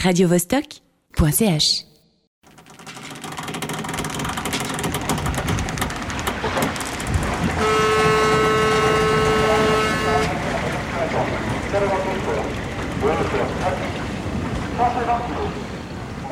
radiovostok.ch. 0.00 1.84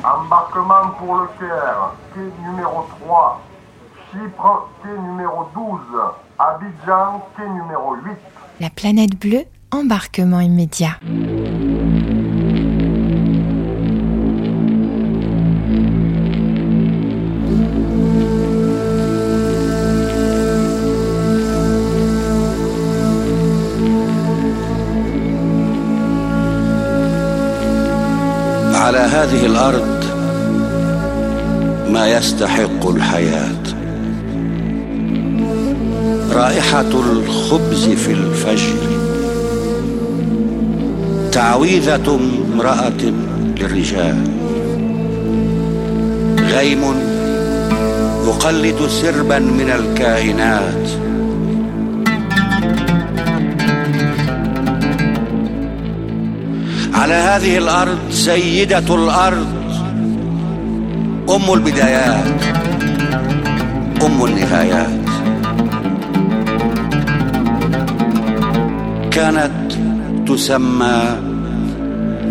Embarquement 0.04 0.90
pour 0.98 1.16
le 1.16 1.26
Caire, 1.38 1.94
quai 2.14 2.22
numéro 2.42 2.86
3. 3.00 3.42
Chypre, 4.10 4.68
quai 4.82 4.98
numéro 4.98 5.48
12. 5.54 5.78
Abidjan, 6.38 7.22
quai 7.36 7.48
numéro 7.48 7.94
8. 7.96 8.16
La 8.60 8.70
planète 8.70 9.18
bleue, 9.20 9.44
embarquement 9.70 10.40
immédiat. 10.40 10.98
يستحق 32.18 32.88
الحياة. 32.88 33.62
رائحة 36.32 36.90
الخبز 36.90 37.88
في 37.88 38.12
الفجر. 38.12 38.78
تعويذة 41.32 42.20
امرأة 42.54 43.02
للرجال. 43.59 44.16
غيم 46.38 46.82
يقلد 48.26 48.88
سربا 48.88 49.38
من 49.38 49.71
الكائنات. 49.71 50.88
على 56.95 57.15
هذه 57.15 57.59
الأرض 57.59 57.98
سيدة 58.10 58.95
الأرض 58.95 59.57
أم 61.29 61.52
البدايات 61.52 62.43
أم 64.03 64.25
النهايات. 64.25 65.09
كانت 69.10 69.72
تسمى 70.28 71.03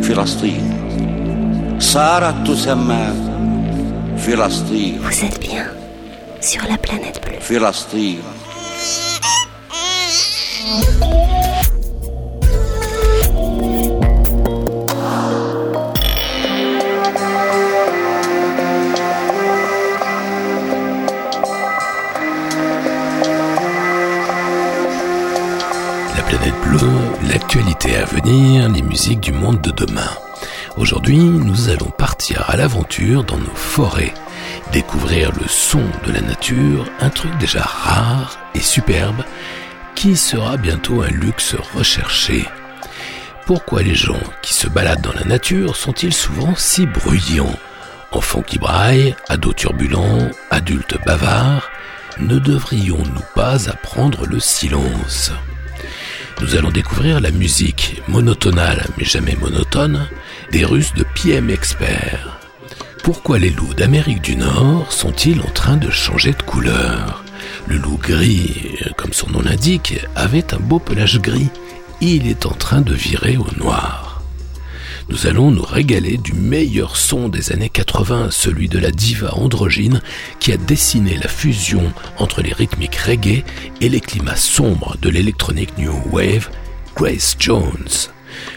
فلسطين. 0.02 0.64
صارت 1.80 2.48
تسمى 2.48 3.14
فلسطين. 4.18 5.00
Vous 5.02 5.24
êtes 5.26 5.40
bien 5.40 5.66
sur 6.42 6.62
la 6.72 6.78
planète 6.78 7.22
bleue. 7.26 7.40
فلسطين. 7.40 8.22
De 29.54 29.72
demain. 29.72 30.10
Aujourd'hui, 30.76 31.18
nous 31.18 31.70
allons 31.70 31.90
partir 31.90 32.44
à 32.50 32.58
l'aventure 32.58 33.24
dans 33.24 33.38
nos 33.38 33.56
forêts, 33.56 34.14
découvrir 34.72 35.32
le 35.32 35.48
son 35.48 35.84
de 36.06 36.12
la 36.12 36.22
nature, 36.22 36.86
un 37.00 37.10
truc 37.10 37.36
déjà 37.38 37.62
rare 37.62 38.38
et 38.54 38.60
superbe, 38.60 39.24
qui 39.96 40.16
sera 40.16 40.58
bientôt 40.58 41.02
un 41.02 41.10
luxe 41.10 41.56
recherché. 41.76 42.46
Pourquoi 43.46 43.82
les 43.82 43.96
gens 43.96 44.20
qui 44.42 44.54
se 44.54 44.68
baladent 44.68 45.02
dans 45.02 45.14
la 45.14 45.24
nature 45.24 45.76
sont-ils 45.76 46.14
souvent 46.14 46.54
si 46.56 46.86
bruyants? 46.86 47.58
Enfants 48.12 48.42
qui 48.42 48.60
braillent, 48.60 49.16
ados 49.30 49.56
turbulents, 49.56 50.30
adultes 50.52 50.98
bavards, 51.06 51.70
ne 52.20 52.40
devrions-nous 52.40 53.26
pas 53.36 53.70
apprendre 53.70 54.26
le 54.26 54.40
silence? 54.40 55.32
Nous 56.42 56.56
allons 56.56 56.72
découvrir 56.72 57.20
la 57.20 57.32
musique 57.32 58.02
monotonale 58.08 58.86
mais 58.98 59.06
jamais 59.06 59.36
monotone 59.36 60.08
des 60.52 60.66
Russes 60.66 60.94
de 60.94 61.04
PM 61.16 61.50
Expert. 61.50 62.40
Pourquoi 63.04 63.40
les 63.40 63.50
loups 63.50 63.74
d'Amérique 63.74 64.22
du 64.22 64.36
Nord 64.36 64.92
sont-ils 64.92 65.42
en 65.42 65.50
train 65.50 65.78
de 65.78 65.90
changer 65.90 66.32
de 66.32 66.42
couleur? 66.42 67.24
Le 67.68 67.78
loup 67.78 67.98
gris, 67.98 68.78
comme 68.98 69.14
son 69.14 69.30
nom 69.30 69.42
l'indique, 69.42 70.06
avait 70.16 70.54
un 70.54 70.60
beau 70.60 70.80
pelage 70.80 71.20
gris. 71.20 71.50
Il 72.02 72.28
est 72.28 72.46
en 72.46 72.52
train 72.54 72.82
de 72.82 72.94
virer 72.94 73.38
au 73.38 73.48
noir. 73.58 74.07
Nous 75.10 75.26
allons 75.26 75.52
nous 75.52 75.64
régaler 75.64 76.18
du 76.18 76.34
meilleur 76.34 76.98
son 76.98 77.30
des 77.30 77.54
années 77.54 77.70
80, 77.70 78.28
celui 78.30 78.68
de 78.68 78.78
la 78.78 78.92
diva 78.92 79.34
androgyne 79.36 80.02
qui 80.40 80.52
a 80.52 80.58
dessiné 80.58 81.16
la 81.16 81.30
fusion 81.30 81.94
entre 82.18 82.42
les 82.42 82.52
rythmiques 82.52 82.98
reggae 82.98 83.46
et 83.80 83.88
les 83.88 84.02
climats 84.02 84.36
sombres 84.36 84.98
de 85.02 85.10
l'électronique 85.10 85.78
New 85.78 85.94
Wave, 86.12 86.50
Grace 86.94 87.38
Jones. 87.40 88.10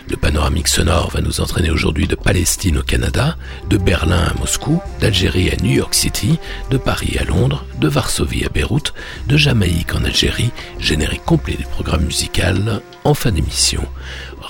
Le 0.08 0.16
panoramique 0.16 0.66
sonore 0.66 1.10
va 1.10 1.20
nous 1.20 1.40
entraîner 1.40 1.70
aujourd'hui 1.70 2.08
de 2.08 2.16
Palestine 2.16 2.78
au 2.78 2.82
Canada, 2.82 3.36
de 3.68 3.76
Berlin 3.76 4.24
à 4.34 4.38
Moscou, 4.38 4.80
d'Algérie 5.00 5.50
à 5.50 5.56
New 5.62 5.72
York 5.72 5.94
City, 5.94 6.38
de 6.70 6.78
Paris 6.78 7.16
à 7.18 7.24
Londres, 7.24 7.64
de 7.78 7.88
Varsovie 7.88 8.44
à 8.44 8.48
Beyrouth, 8.48 8.92
de 9.28 9.36
Jamaïque 9.36 9.94
en 9.94 10.04
Algérie, 10.04 10.50
générique 10.80 11.24
complet 11.24 11.54
du 11.54 11.64
programme 11.64 12.04
musical 12.04 12.82
en 13.04 13.14
fin 13.14 13.30
d'émission. 13.30 13.82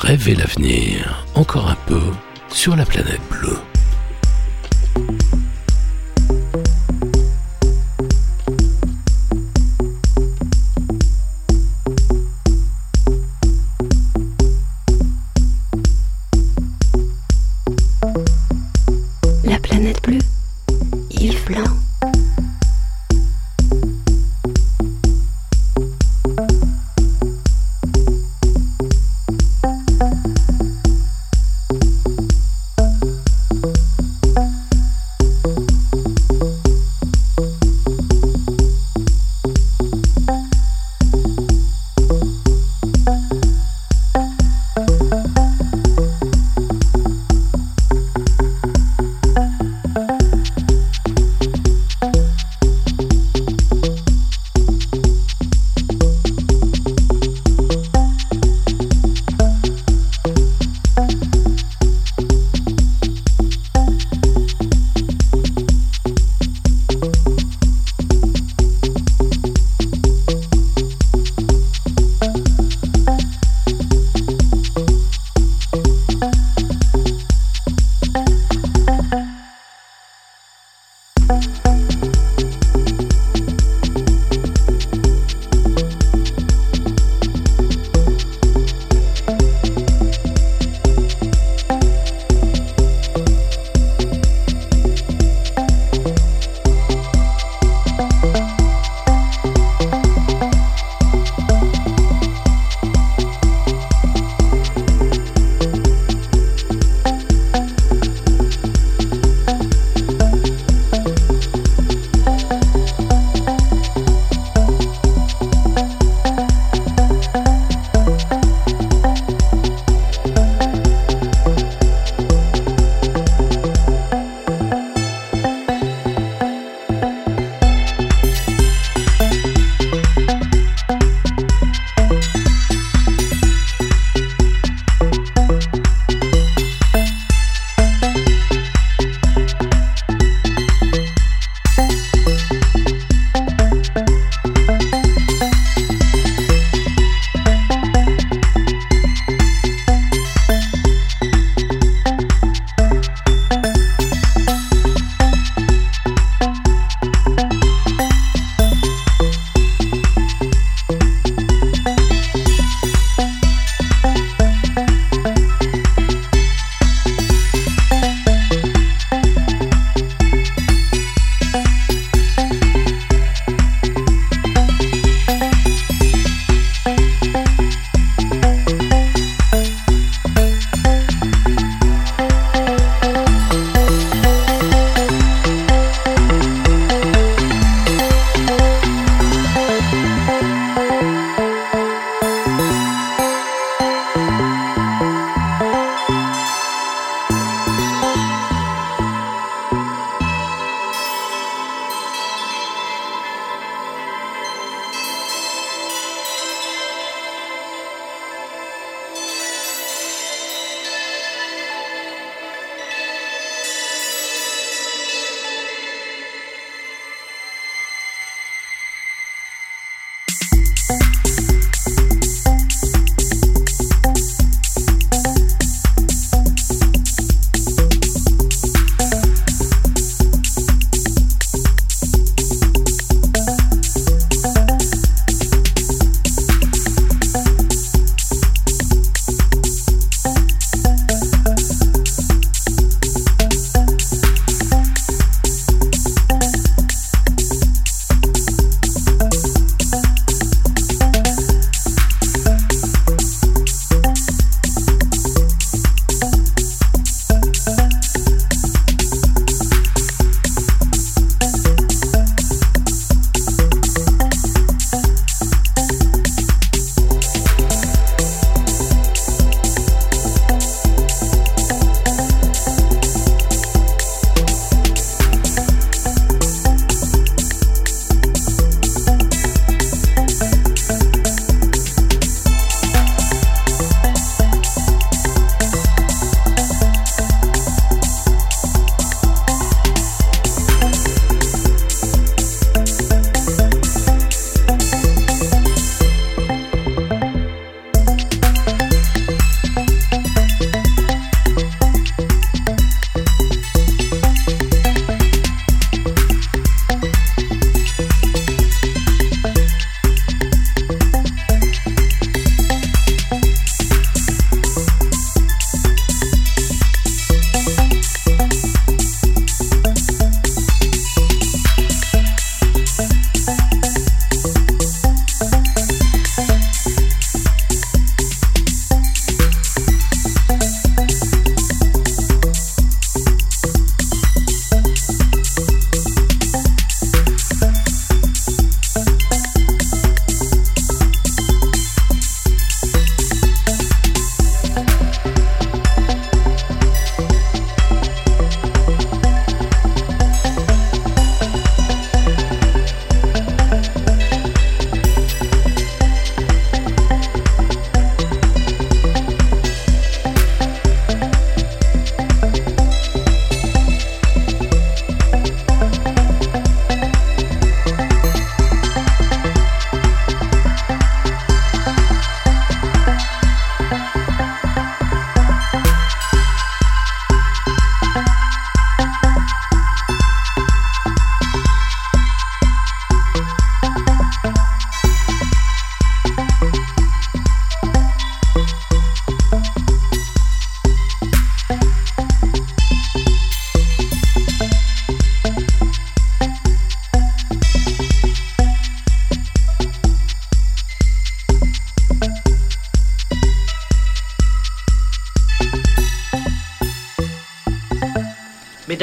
Rêver 0.00 0.34
l'avenir 0.34 1.26
encore 1.34 1.68
un 1.68 1.76
peu 1.86 2.00
sur 2.48 2.74
la 2.74 2.86
planète 2.86 3.20
bleue. 3.30 3.58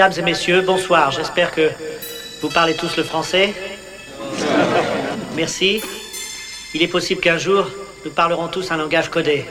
Mesdames 0.08 0.24
et 0.24 0.32
messieurs, 0.32 0.62
bonsoir. 0.62 1.12
J'espère 1.12 1.52
que 1.52 1.70
vous 2.42 2.48
parlez 2.48 2.76
tous 2.76 2.96
le 2.96 3.04
français. 3.04 3.54
Merci. 5.36 5.82
Il 6.74 6.82
est 6.82 6.88
possible 6.88 7.20
qu'un 7.20 7.38
jour, 7.38 7.68
nous 8.06 8.12
parlerons 8.12 8.48
tous 8.48 8.72
un 8.72 8.78
langage 8.78 9.10
codé. 9.10 9.44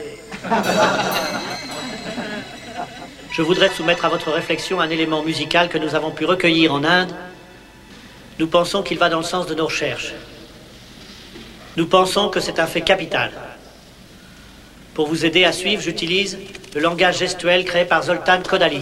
Je 3.29 3.43
voudrais 3.43 3.69
soumettre 3.69 4.05
à 4.05 4.09
votre 4.09 4.31
réflexion 4.31 4.81
un 4.81 4.89
élément 4.89 5.21
musical 5.21 5.69
que 5.69 5.77
nous 5.77 5.93
avons 5.93 6.09
pu 6.09 6.25
recueillir 6.25 6.73
en 6.73 6.83
Inde. 6.83 7.13
Nous 8.39 8.47
pensons 8.47 8.81
qu'il 8.81 8.97
va 8.97 9.09
dans 9.09 9.19
le 9.19 9.23
sens 9.23 9.45
de 9.45 9.53
nos 9.53 9.65
recherches. 9.65 10.15
Nous 11.75 11.85
pensons 11.85 12.29
que 12.29 12.39
c'est 12.39 12.59
un 12.59 12.65
fait 12.65 12.81
capital. 12.81 13.31
Pour 14.95 15.07
vous 15.07 15.23
aider 15.23 15.45
à 15.45 15.51
suivre, 15.51 15.83
j'utilise 15.83 16.39
le 16.73 16.81
langage 16.81 17.19
gestuel 17.19 17.63
créé 17.63 17.85
par 17.85 18.01
Zoltan 18.01 18.41
Kodali. 18.41 18.81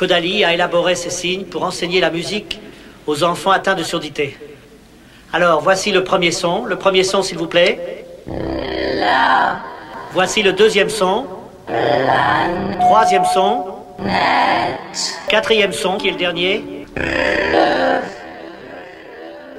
Kodali 0.00 0.44
a 0.46 0.54
élaboré 0.54 0.94
ces 0.94 1.10
signes 1.10 1.44
pour 1.44 1.62
enseigner 1.62 2.00
la 2.00 2.08
musique 2.10 2.58
aux 3.06 3.22
enfants 3.22 3.50
atteints 3.50 3.74
de 3.74 3.82
surdité. 3.82 4.34
Alors, 5.30 5.60
voici 5.60 5.92
le 5.92 6.04
premier 6.04 6.32
son. 6.32 6.64
Le 6.64 6.76
premier 6.76 7.04
son, 7.04 7.22
s'il 7.22 7.36
vous 7.36 7.48
plaît. 7.48 8.06
Voici 10.12 10.42
le 10.42 10.54
deuxième 10.54 10.88
son. 10.88 11.26
Troisième 12.80 13.26
son. 13.26 13.66
Quatrième 15.28 15.74
son, 15.74 15.98
qui 15.98 16.08
est 16.08 16.12
le 16.12 16.16
dernier. 16.16 16.64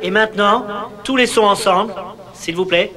Et 0.02 0.10
maintenant, 0.10 0.66
tous 1.04 1.18
les 1.18 1.28
sons 1.28 1.46
ensemble, 1.46 1.94
s'il 2.34 2.56
vous 2.56 2.66
plaît. 2.66 2.92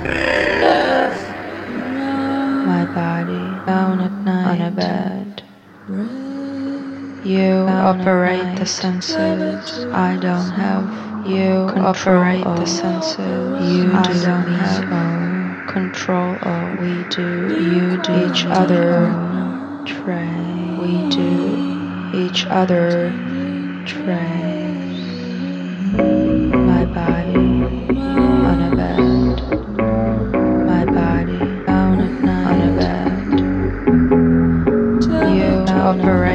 My 0.00 0.57
You 7.28 7.66
operate 7.68 8.56
the 8.56 8.64
senses. 8.64 9.84
I 9.92 10.16
don't 10.16 10.50
have. 10.52 11.26
You 11.26 11.68
operate 11.76 12.42
the 12.42 12.64
senses. 12.64 13.18
You 13.18 13.92
I 13.92 14.02
don't 14.24 14.46
have 14.46 15.66
control. 15.66 16.38
Or 16.40 16.70
we 16.70 17.04
do. 17.04 17.54
You 17.54 18.00
do 18.00 18.30
each 18.30 18.46
other. 18.46 19.10
Train. 19.84 20.78
We 20.80 21.10
do 21.14 22.16
each 22.16 22.46
other. 22.46 23.10
Train. 23.84 24.86
My 26.66 26.86
body 26.86 27.36
on 28.00 28.72
a 28.72 28.74
bed. 28.74 29.67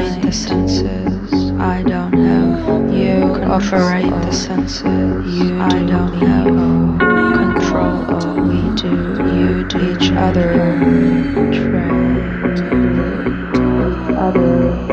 Operate 0.04 0.22
the 0.22 0.32
senses. 0.32 1.50
I 1.58 1.82
don't 1.82 2.12
have. 2.12 2.92
You 2.92 3.42
operate 3.44 4.10
the 4.10 4.32
senses. 4.32 4.82
You 4.84 5.60
I 5.60 5.68
don't 5.68 6.12
have 6.14 6.98
control. 7.54 8.04
Or 8.12 8.42
we 8.42 8.74
do. 8.74 8.90
You 9.34 9.64
do 9.64 9.92
each 9.92 10.12
other. 10.12 10.52
Train. 11.52 12.20
Other. 14.16 14.83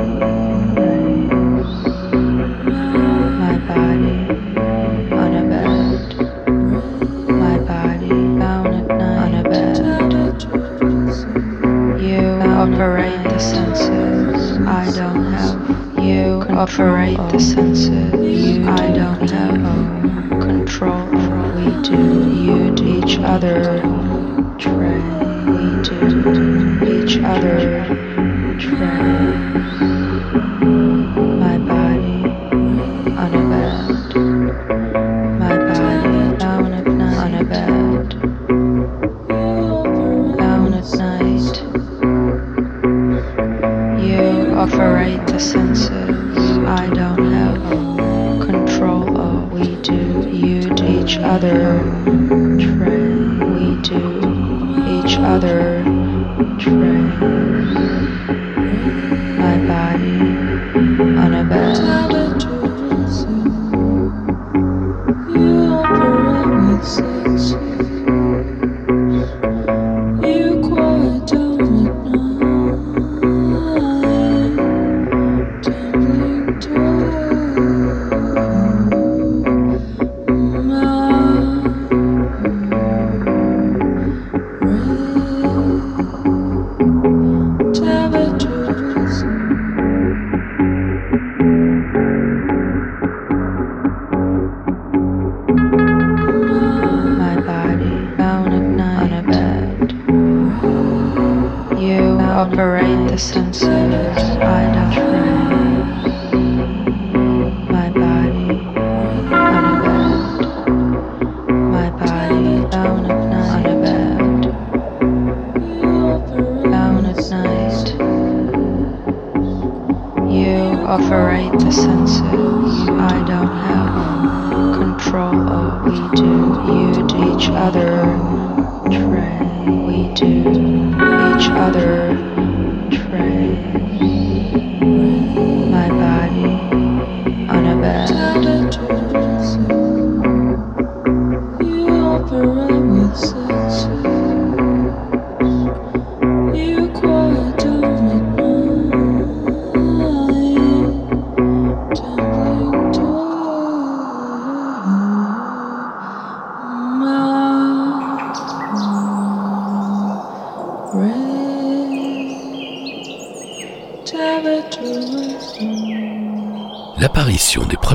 Operate 16.73 17.17
the 17.17 17.39
senses. 17.39 18.65
I 18.65 18.91
don't 18.91 19.29
have 19.29 20.39
control. 20.39 21.05
We 21.55 21.81
do. 21.83 22.31
You 22.31 22.73
do 22.73 23.03
each 23.03 23.19
other. 23.19 23.81
Train. 24.57 25.03
We 25.47 25.83
do 25.83 27.03
each 27.03 27.17
other. 27.19 28.10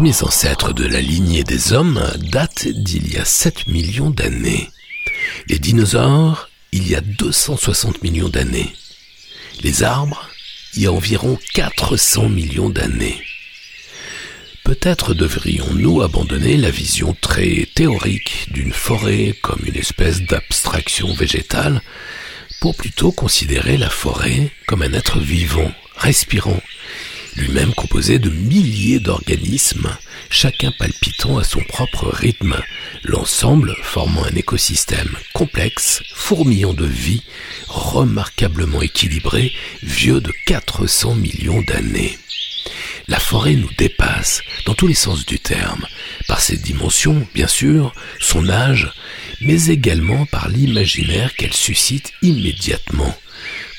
Ancêtres 0.06 0.72
de 0.72 0.86
la 0.86 1.00
lignée 1.00 1.42
des 1.42 1.72
hommes 1.72 2.00
date 2.30 2.68
d'il 2.68 3.12
y 3.12 3.16
a 3.16 3.24
7 3.24 3.66
millions 3.66 4.10
d'années. 4.10 4.70
Les 5.48 5.58
dinosaures, 5.58 6.48
il 6.70 6.88
y 6.88 6.94
a 6.94 7.00
260 7.00 8.02
millions 8.04 8.28
d'années. 8.28 8.72
Les 9.62 9.82
arbres, 9.82 10.28
il 10.74 10.82
y 10.82 10.86
a 10.86 10.92
environ 10.92 11.38
400 11.54 12.28
millions 12.28 12.70
d'années. 12.70 13.20
Peut-être 14.62 15.12
devrions-nous 15.12 16.02
abandonner 16.02 16.56
la 16.56 16.70
vision 16.70 17.16
très 17.20 17.66
théorique 17.74 18.46
d'une 18.52 18.72
forêt 18.72 19.34
comme 19.42 19.62
une 19.66 19.76
espèce 19.76 20.22
d'abstraction 20.22 21.14
végétale 21.14 21.82
pour 22.60 22.76
plutôt 22.76 23.10
considérer 23.10 23.76
la 23.76 23.90
forêt 23.90 24.52
comme 24.68 24.82
un 24.82 24.92
être 24.92 25.18
vivant, 25.18 25.72
respirant, 25.96 26.60
lui-même 27.36 27.74
composé 27.74 28.18
de 28.18 28.30
milliers 28.30 29.00
d'organismes, 29.00 29.90
chacun 30.30 30.72
palpitant 30.78 31.38
à 31.38 31.44
son 31.44 31.60
propre 31.60 32.08
rythme, 32.08 32.56
l'ensemble 33.04 33.76
formant 33.82 34.24
un 34.24 34.34
écosystème 34.34 35.10
complexe, 35.34 36.02
fourmillant 36.14 36.74
de 36.74 36.86
vie, 36.86 37.22
remarquablement 37.68 38.82
équilibré, 38.82 39.52
vieux 39.82 40.20
de 40.20 40.32
400 40.46 41.14
millions 41.16 41.62
d'années. 41.62 42.18
La 43.08 43.20
forêt 43.20 43.54
nous 43.54 43.70
dépasse 43.78 44.40
dans 44.64 44.74
tous 44.74 44.88
les 44.88 44.94
sens 44.94 45.24
du 45.26 45.38
terme, 45.38 45.86
par 46.26 46.40
ses 46.40 46.56
dimensions, 46.56 47.26
bien 47.34 47.46
sûr, 47.46 47.92
son 48.18 48.48
âge, 48.48 48.90
mais 49.40 49.66
également 49.66 50.26
par 50.26 50.48
l'imaginaire 50.48 51.34
qu'elle 51.36 51.54
suscite 51.54 52.12
immédiatement, 52.22 53.16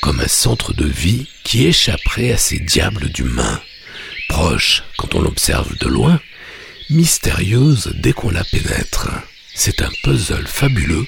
comme 0.01 0.19
un 0.19 0.27
centre 0.27 0.73
de 0.73 0.85
vie 0.85 1.27
qui 1.43 1.65
échapperait 1.65 2.31
à 2.31 2.37
ces 2.37 2.59
diables 2.59 3.09
d'humains, 3.09 3.61
proche 4.29 4.83
quand 4.97 5.15
on 5.15 5.21
l'observe 5.21 5.77
de 5.77 5.87
loin, 5.87 6.19
mystérieuse 6.89 7.93
dès 7.95 8.13
qu'on 8.13 8.29
la 8.29 8.43
pénètre. 8.43 9.09
C'est 9.55 9.81
un 9.81 9.89
puzzle 10.03 10.47
fabuleux, 10.47 11.05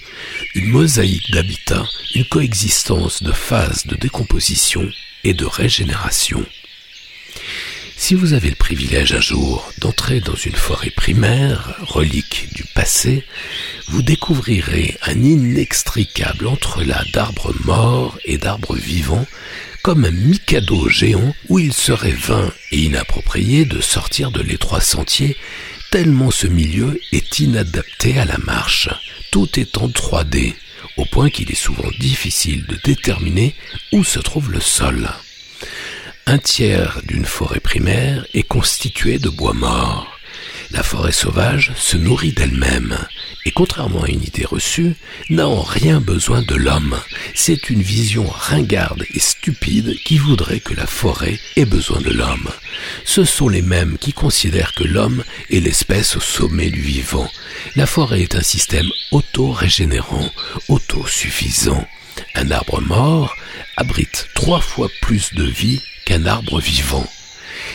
une 0.55 0.69
mosaïque 0.69 1.31
d'habitats, 1.31 1.85
une 2.15 2.25
coexistence 2.25 3.21
de 3.21 3.31
phases 3.31 3.85
de 3.85 3.95
décomposition 3.95 4.89
et 5.23 5.33
de 5.33 5.45
régénération. 5.45 6.43
Si 8.01 8.15
vous 8.15 8.31
avez 8.31 8.49
le 8.49 8.55
privilège 8.55 9.11
un 9.13 9.19
jour 9.19 9.71
d'entrer 9.77 10.21
dans 10.21 10.33
une 10.33 10.55
forêt 10.55 10.89
primaire, 10.89 11.75
relique 11.81 12.47
du 12.55 12.63
passé, 12.63 13.25
vous 13.89 14.01
découvrirez 14.01 14.97
un 15.03 15.21
inextricable 15.21 16.47
entrelac 16.47 17.11
d'arbres 17.11 17.53
morts 17.65 18.17
et 18.23 18.37
d'arbres 18.37 18.77
vivants, 18.77 19.27
comme 19.83 20.05
un 20.05 20.11
mikado 20.11 20.87
géant 20.87 21.35
où 21.49 21.59
il 21.59 21.73
serait 21.73 22.13
vain 22.13 22.51
et 22.71 22.77
inapproprié 22.77 23.65
de 23.65 23.81
sortir 23.81 24.31
de 24.31 24.41
l'étroit 24.41 24.81
sentier, 24.81 25.35
tellement 25.91 26.31
ce 26.31 26.47
milieu 26.47 26.99
est 27.11 27.39
inadapté 27.39 28.17
à 28.17 28.23
la 28.23 28.37
marche, 28.37 28.89
tout 29.29 29.49
en 29.77 29.89
3D, 29.89 30.55
au 30.95 31.03
point 31.03 31.29
qu'il 31.29 31.51
est 31.51 31.55
souvent 31.55 31.91
difficile 31.99 32.65
de 32.65 32.79
déterminer 32.81 33.55
où 33.91 34.05
se 34.05 34.19
trouve 34.19 34.51
le 34.51 34.61
sol. 34.61 35.09
Un 36.31 36.37
tiers 36.37 37.01
d'une 37.05 37.25
forêt 37.25 37.59
primaire 37.59 38.23
est 38.35 38.43
constitué 38.43 39.17
de 39.17 39.29
bois 39.29 39.55
mort. 39.55 40.19
La 40.69 40.83
forêt 40.83 41.11
sauvage 41.11 41.71
se 41.75 41.97
nourrit 41.97 42.33
d'elle-même 42.33 42.99
et 43.45 43.51
contrairement 43.51 44.03
à 44.03 44.09
une 44.09 44.21
idée 44.21 44.45
reçue, 44.45 44.93
n'a 45.31 45.47
en 45.47 45.63
rien 45.63 45.99
besoin 45.99 46.43
de 46.43 46.53
l'homme. 46.53 46.99
C'est 47.33 47.71
une 47.71 47.81
vision 47.81 48.27
ringarde 48.27 49.05
et 49.11 49.19
stupide 49.19 49.95
qui 50.05 50.19
voudrait 50.19 50.59
que 50.59 50.75
la 50.75 50.85
forêt 50.85 51.39
ait 51.55 51.65
besoin 51.65 51.99
de 51.99 52.11
l'homme. 52.11 52.49
Ce 53.05 53.23
sont 53.23 53.49
les 53.49 53.63
mêmes 53.63 53.97
qui 53.97 54.13
considèrent 54.13 54.75
que 54.75 54.83
l'homme 54.83 55.23
est 55.49 55.61
l'espèce 55.61 56.15
au 56.15 56.21
sommet 56.21 56.69
du 56.69 56.81
vivant. 56.81 57.27
La 57.75 57.87
forêt 57.87 58.21
est 58.21 58.35
un 58.35 58.43
système 58.43 58.91
auto-régénérant, 59.09 60.31
autosuffisant. 60.67 61.87
Un 62.35 62.51
arbre 62.51 62.81
mort 62.81 63.35
abrite 63.77 64.27
trois 64.35 64.61
fois 64.61 64.89
plus 65.01 65.33
de 65.33 65.43
vie 65.43 65.81
arbre 66.25 66.59
vivant. 66.59 67.07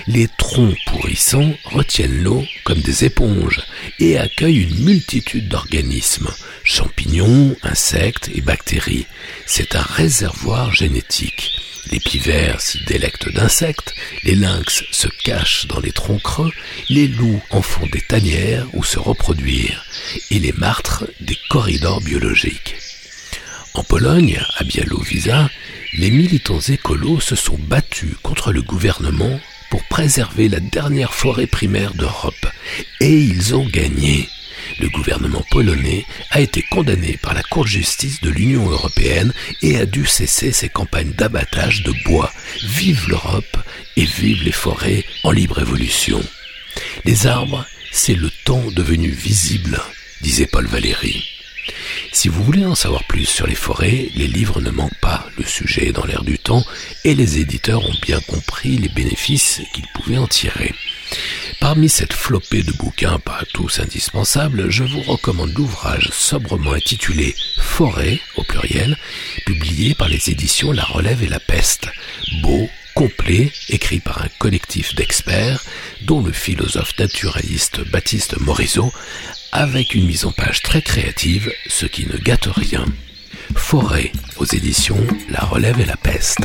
Les 0.07 0.29
troncs 0.29 0.77
pourrissants 0.87 1.55
retiennent 1.65 2.23
l'eau 2.23 2.45
comme 2.65 2.81
des 2.81 3.05
éponges 3.05 3.63
et 4.01 4.19
accueillent 4.19 4.63
une 4.63 4.85
multitude 4.85 5.49
d'organismes, 5.49 6.31
champignons, 6.65 7.57
insectes 7.63 8.31
et 8.35 8.41
bactéries. 8.41 9.07
C'est 9.47 9.77
un 9.77 9.83
réservoir 9.83 10.75
génétique. 10.75 11.53
Les 11.91 12.01
pivers 12.01 12.61
s'y 12.61 12.83
délectent 12.85 13.33
d'insectes, 13.33 13.95
les 14.25 14.35
lynx 14.35 14.85
se 14.91 15.09
cachent 15.23 15.67
dans 15.67 15.81
les 15.81 15.93
troncs 15.93 16.23
creux, 16.23 16.53
les 16.89 17.09
loups 17.09 17.43
en 17.51 17.61
font 17.63 17.87
des 17.87 18.01
tanières 18.01 18.67
où 18.73 18.83
se 18.83 18.99
reproduire, 18.99 19.85
et 20.31 20.39
les 20.39 20.53
martres 20.53 21.05
des 21.21 21.37
corridors 21.51 22.01
biologiques. 22.01 22.77
En 23.75 23.83
Pologne, 23.83 24.41
à 24.57 24.65
Białowieża, 24.65 25.51
les 25.97 26.11
militants 26.11 26.61
écolos 26.61 27.21
se 27.21 27.37
sont 27.37 27.59
battus 27.59 28.15
contre 28.23 28.53
le 28.53 28.63
gouvernement 28.63 29.41
pour 29.71 29.85
préserver 29.85 30.49
la 30.49 30.61
dernière 30.61 31.15
forêt 31.15 31.47
primaire 31.47 31.95
d'Europe. 31.95 32.47
Et 33.01 33.19
ils 33.21 33.55
ont 33.55 33.67
gagné. 33.67 34.29
Le 34.81 34.89
gouvernement 34.89 35.45
polonais 35.51 36.05
a 36.31 36.41
été 36.41 36.63
condamné 36.63 37.17
par 37.23 37.35
la 37.35 37.43
Cour 37.43 37.65
de 37.65 37.69
justice 37.69 38.21
de 38.23 38.31
l'Union 38.31 38.69
européenne 38.69 39.33
et 39.63 39.77
a 39.77 39.87
dû 39.87 40.07
cesser 40.07 40.53
ses 40.53 40.69
campagnes 40.69 41.13
d'abattage 41.13 41.83
de 41.83 41.93
bois. 42.05 42.33
Vive 42.63 43.09
l'Europe 43.09 43.57
et 43.97 44.05
vive 44.05 44.43
les 44.43 44.53
forêts 44.53 45.05
en 45.23 45.31
libre 45.31 45.61
évolution. 45.61 46.23
Les 47.05 47.27
arbres, 47.27 47.67
c'est 47.93 48.15
le 48.15 48.31
temps 48.45 48.65
devenu 48.73 49.11
visible, 49.11 49.81
disait 50.23 50.47
Paul 50.47 50.67
Valéry. 50.67 51.34
Si 52.13 52.29
vous 52.29 52.43
voulez 52.43 52.65
en 52.65 52.75
savoir 52.75 53.05
plus 53.05 53.27
sur 53.27 53.47
les 53.47 53.55
forêts, 53.55 54.09
les 54.15 54.27
livres 54.27 54.61
ne 54.61 54.71
manquent 54.71 55.01
pas, 55.01 55.27
le 55.37 55.45
sujet 55.45 55.89
est 55.89 55.93
dans 55.93 56.05
l'air 56.05 56.25
du 56.25 56.39
temps 56.39 56.65
et 57.05 57.15
les 57.15 57.39
éditeurs 57.39 57.85
ont 57.85 57.97
bien 58.03 58.21
compris 58.21 58.77
les 58.77 58.89
bénéfices 58.89 59.61
qu'ils 59.73 59.89
pouvaient 59.95 60.19
en 60.19 60.27
tirer. 60.27 60.75
Parmi 61.61 61.89
cette 61.89 62.13
flopée 62.13 62.63
de 62.63 62.73
bouquins 62.73 63.19
pas 63.19 63.43
tous 63.53 63.81
indispensables, 63.81 64.71
je 64.71 64.85
vous 64.85 65.03
recommande 65.03 65.55
l'ouvrage 65.55 66.11
sobrement 66.13 66.73
intitulé 66.73 67.35
Forêt 67.59 68.21
au 68.37 68.45
pluriel, 68.45 68.97
publié 69.47 69.95
par 69.95 70.09
les 70.09 70.31
éditions 70.31 70.73
La 70.73 70.85
Relève 70.85 71.23
et 71.23 71.29
la 71.29 71.41
Peste. 71.41 71.89
Beau, 72.43 72.69
complet, 72.95 73.51
écrit 73.69 74.01
par 74.01 74.23
un 74.23 74.29
collectif 74.39 74.95
d'experts, 74.95 75.65
dont 76.03 76.23
le 76.23 76.33
philosophe 76.33 76.97
naturaliste 76.99 77.81
Baptiste 77.91 78.39
Morisot 78.41 78.93
avec 79.55 79.95
une 79.95 80.07
mise 80.07 80.25
en 80.25 80.33
page 80.33 80.63
très 80.63 80.83
créative, 80.83 81.53
ce 81.69 81.87
qui 81.87 82.07
ne 82.09 82.19
gâte 82.19 82.47
rien. 82.47 82.85
Forêt 83.55 84.11
aux 84.37 84.45
éditions 84.45 84.99
La 85.31 85.45
Relève 85.45 85.79
et 85.79 85.85
la 85.85 85.97
Peste. 85.97 86.41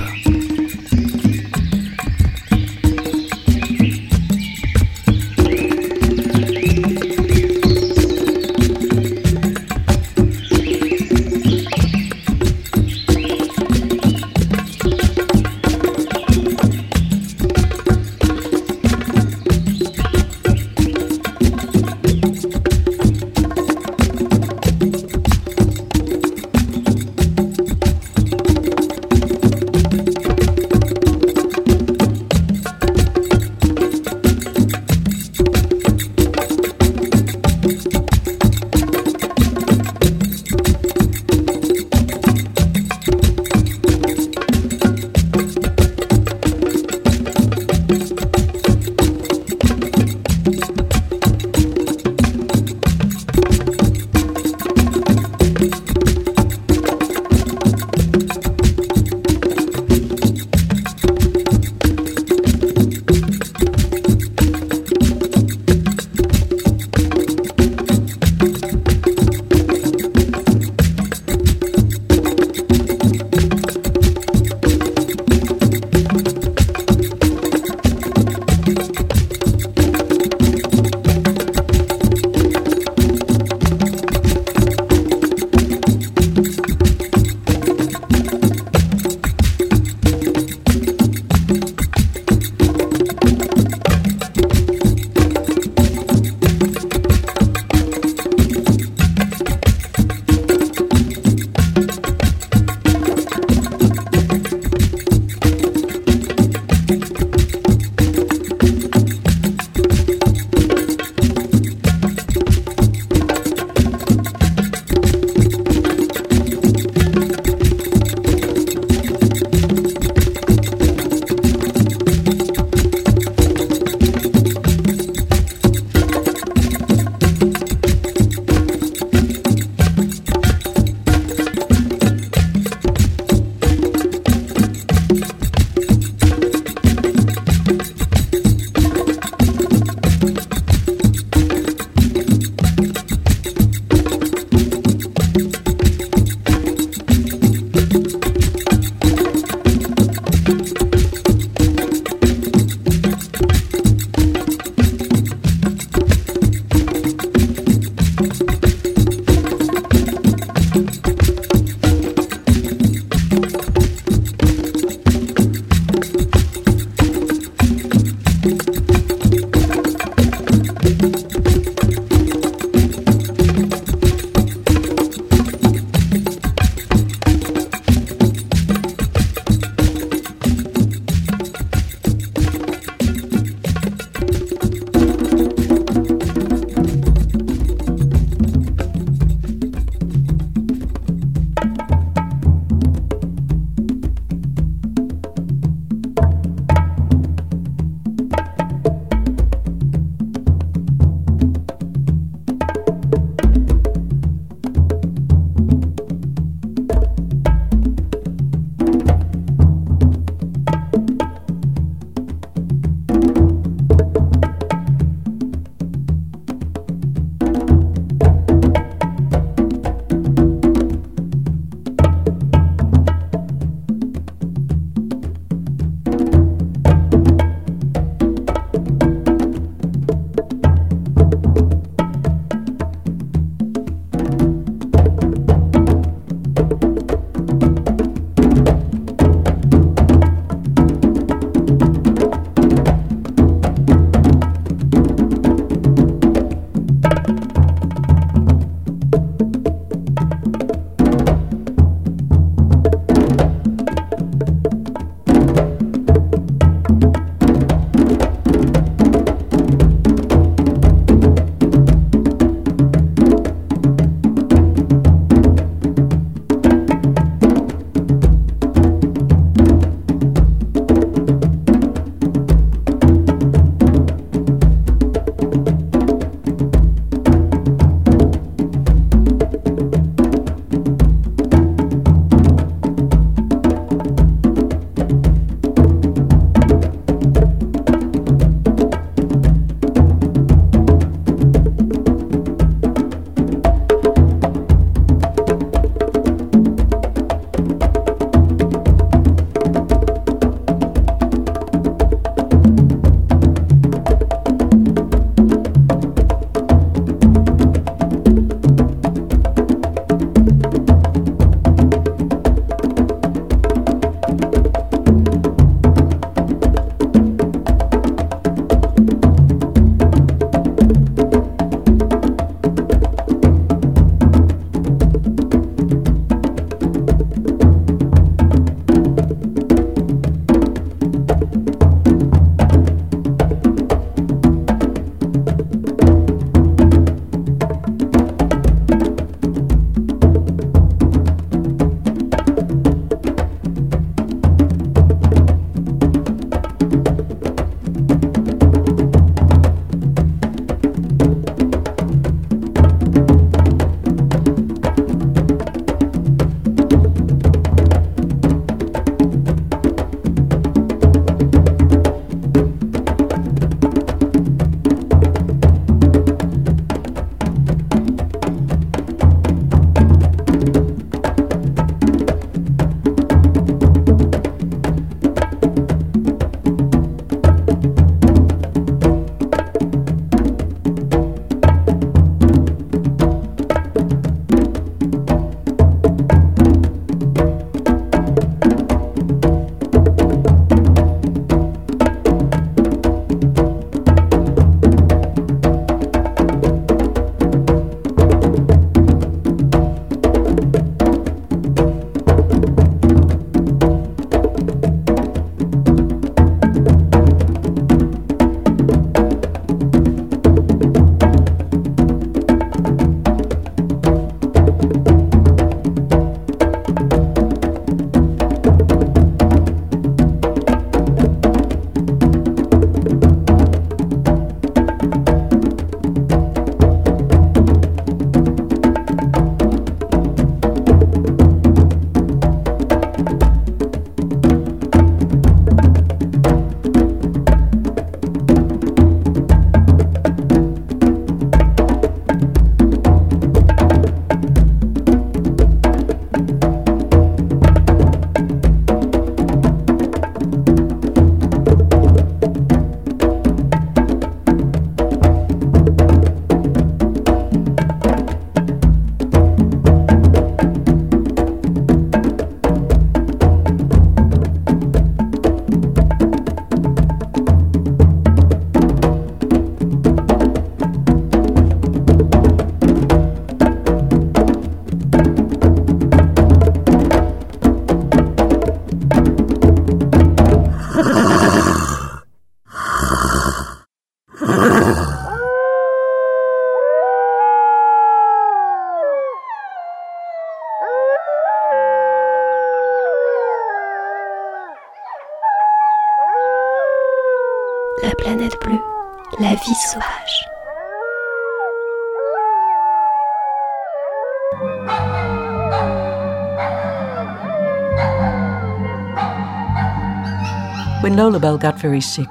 When 511.41 511.57
got 511.57 511.79
very 511.79 512.01
sick, 512.01 512.29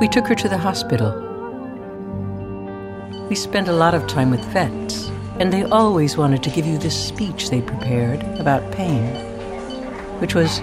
we 0.00 0.08
took 0.08 0.26
her 0.26 0.34
to 0.34 0.50
the 0.50 0.58
hospital. 0.58 1.12
We 3.30 3.34
spent 3.34 3.68
a 3.68 3.72
lot 3.72 3.94
of 3.94 4.06
time 4.06 4.30
with 4.30 4.44
vets, 4.52 5.08
and 5.40 5.50
they 5.50 5.62
always 5.62 6.14
wanted 6.14 6.42
to 6.42 6.50
give 6.50 6.66
you 6.66 6.76
this 6.76 6.94
speech 6.94 7.48
they 7.48 7.62
prepared 7.62 8.22
about 8.38 8.70
pain, 8.70 9.14
which 10.20 10.34
was, 10.34 10.60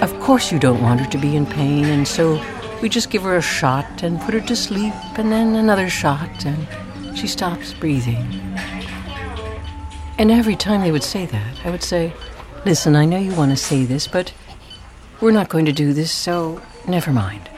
Of 0.00 0.16
course, 0.20 0.52
you 0.52 0.60
don't 0.60 0.80
want 0.80 1.00
her 1.00 1.10
to 1.10 1.18
be 1.18 1.34
in 1.34 1.44
pain, 1.44 1.86
and 1.86 2.06
so 2.06 2.40
we 2.80 2.88
just 2.88 3.10
give 3.10 3.22
her 3.22 3.36
a 3.36 3.42
shot 3.42 4.04
and 4.04 4.20
put 4.20 4.34
her 4.34 4.40
to 4.42 4.54
sleep, 4.54 4.94
and 5.16 5.32
then 5.32 5.56
another 5.56 5.90
shot, 5.90 6.46
and 6.46 7.18
she 7.18 7.26
stops 7.26 7.74
breathing. 7.74 8.24
And 10.18 10.30
every 10.30 10.54
time 10.54 10.82
they 10.82 10.92
would 10.92 11.02
say 11.02 11.26
that, 11.26 11.66
I 11.66 11.70
would 11.70 11.82
say, 11.82 12.12
Listen, 12.64 12.94
I 12.94 13.06
know 13.06 13.18
you 13.18 13.34
want 13.34 13.50
to 13.50 13.56
say 13.56 13.84
this, 13.84 14.06
but 14.06 14.32
we're 15.24 15.30
not 15.30 15.48
going 15.48 15.64
to 15.64 15.72
do 15.72 15.94
this, 15.94 16.12
so 16.12 16.60
never 16.86 17.10
mind. 17.10 17.48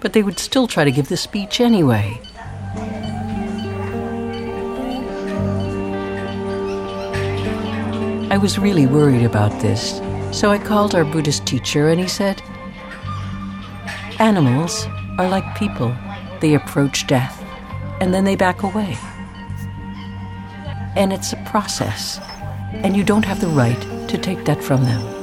But 0.00 0.12
they 0.12 0.22
would 0.22 0.38
still 0.38 0.66
try 0.66 0.84
to 0.84 0.90
give 0.90 1.08
the 1.08 1.16
speech 1.16 1.62
anyway. 1.62 2.20
I 8.30 8.38
was 8.38 8.58
really 8.58 8.84
worried 8.84 9.24
about 9.24 9.62
this, 9.62 10.02
so 10.30 10.50
I 10.50 10.58
called 10.58 10.94
our 10.94 11.06
Buddhist 11.06 11.46
teacher 11.46 11.88
and 11.88 11.98
he 11.98 12.06
said, 12.06 12.42
Animals 14.18 14.86
are 15.16 15.30
like 15.30 15.56
people. 15.56 15.96
They 16.40 16.52
approach 16.52 17.06
death 17.06 17.42
and 17.98 18.12
then 18.12 18.24
they 18.24 18.36
back 18.36 18.62
away. 18.62 18.98
And 20.96 21.14
it's 21.14 21.32
a 21.32 21.42
process, 21.46 22.20
and 22.74 22.94
you 22.94 23.04
don't 23.04 23.24
have 23.24 23.40
the 23.40 23.48
right 23.48 23.80
to 24.10 24.18
take 24.18 24.44
that 24.44 24.62
from 24.62 24.84
them. 24.84 25.21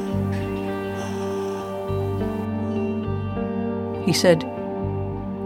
He 4.09 4.13
said, 4.13 4.41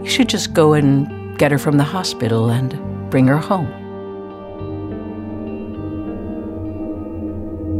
You 0.02 0.08
should 0.08 0.30
just 0.30 0.54
go 0.54 0.72
and 0.72 1.38
get 1.38 1.52
her 1.52 1.58
from 1.58 1.76
the 1.76 1.84
hospital 1.84 2.48
and 2.48 3.10
bring 3.10 3.26
her 3.26 3.36
home. 3.36 3.68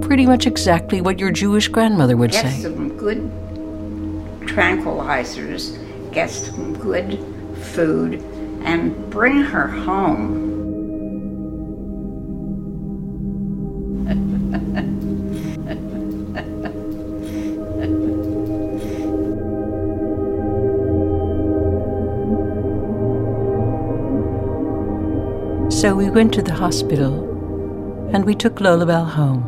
Pretty 0.02 0.26
much 0.26 0.46
exactly 0.46 1.00
what 1.00 1.18
your 1.18 1.30
Jewish 1.30 1.68
grandmother 1.68 2.18
would 2.18 2.32
get 2.32 2.42
say. 2.42 2.60
some 2.60 2.94
good 2.98 3.30
tranquilizers, 4.40 5.78
get 6.12 6.28
some 6.28 6.76
good 6.76 7.18
food, 7.62 8.16
and 8.62 9.08
bring 9.08 9.40
her 9.40 9.66
home. 9.66 10.43
So 25.84 25.94
we 25.94 26.08
went 26.08 26.32
to 26.32 26.40
the 26.40 26.54
hospital 26.54 27.12
and 28.14 28.24
we 28.24 28.34
took 28.34 28.54
Lolabelle 28.54 29.04
home. 29.06 29.44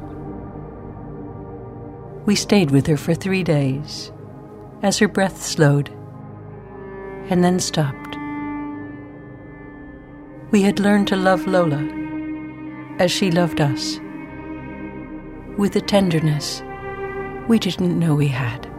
We 2.27 2.35
stayed 2.35 2.71
with 2.71 2.87
her 2.89 2.99
for 2.99 3.15
three 3.15 3.43
days 3.43 4.13
as 4.83 4.99
her 4.99 5.09
breath 5.09 5.43
slowed 5.43 5.89
and 7.31 7.43
then 7.43 7.59
stopped. 7.59 8.19
We 10.51 10.61
had 10.61 10.79
learned 10.79 11.09
to 11.09 11.17
love 11.17 11.47
Lola 11.47 11.83
as 12.99 13.11
she 13.11 13.31
loved 13.31 13.63
us 13.63 13.99
with 15.57 15.75
a 15.75 15.81
tenderness 15.81 16.63
we 17.49 17.59
didn't 17.59 17.99
know 17.99 18.15
we 18.15 18.29
had. 18.29 18.71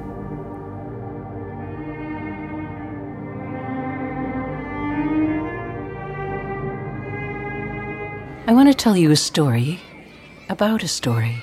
I 8.50 8.54
want 8.54 8.70
to 8.70 8.74
tell 8.74 8.96
you 8.96 9.12
a 9.12 9.18
story 9.18 9.82
about 10.48 10.82
a 10.82 10.88
story. 10.88 11.40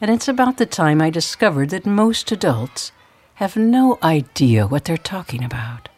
And 0.00 0.08
it's 0.08 0.28
about 0.28 0.56
the 0.56 0.66
time 0.66 1.02
I 1.02 1.10
discovered 1.10 1.70
that 1.70 1.84
most 1.84 2.30
adults 2.30 2.92
have 3.34 3.56
no 3.56 3.98
idea 4.04 4.68
what 4.68 4.84
they're 4.84 4.96
talking 4.96 5.42
about. 5.42 5.88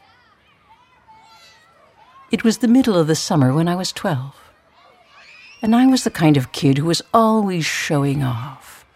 It 2.31 2.43
was 2.43 2.59
the 2.59 2.69
middle 2.69 2.97
of 2.97 3.07
the 3.07 3.15
summer 3.15 3.53
when 3.53 3.69
I 3.69 3.77
was 3.77 3.93
12. 3.93 4.35
And 5.61 5.77
I 5.77 5.89
was 5.89 6.05
the 6.05 6.11
kind 6.11 6.39
of 6.39 6.53
kid 6.53 6.79
who 6.79 6.87
was 6.87 7.03
always 7.13 7.67
showing 7.67 8.23
off. 8.23 8.87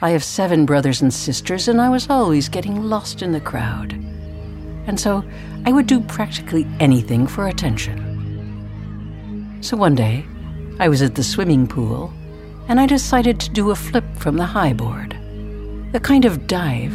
I 0.00 0.10
have 0.10 0.22
seven 0.22 0.64
brothers 0.64 1.02
and 1.02 1.12
sisters, 1.12 1.66
and 1.66 1.80
I 1.80 1.88
was 1.88 2.08
always 2.08 2.48
getting 2.48 2.84
lost 2.84 3.20
in 3.20 3.32
the 3.32 3.40
crowd. 3.40 3.94
And 4.86 5.00
so 5.00 5.24
I 5.66 5.72
would 5.72 5.88
do 5.88 5.98
practically 5.98 6.68
anything 6.78 7.26
for 7.26 7.48
attention. 7.48 8.17
So 9.60 9.76
one 9.76 9.96
day, 9.96 10.24
I 10.78 10.88
was 10.88 11.02
at 11.02 11.16
the 11.16 11.24
swimming 11.24 11.66
pool, 11.66 12.12
and 12.68 12.78
I 12.78 12.86
decided 12.86 13.40
to 13.40 13.50
do 13.50 13.70
a 13.70 13.74
flip 13.74 14.04
from 14.16 14.36
the 14.36 14.46
high 14.46 14.72
board. 14.72 15.16
The 15.92 16.00
kind 16.00 16.24
of 16.24 16.46
dive 16.46 16.94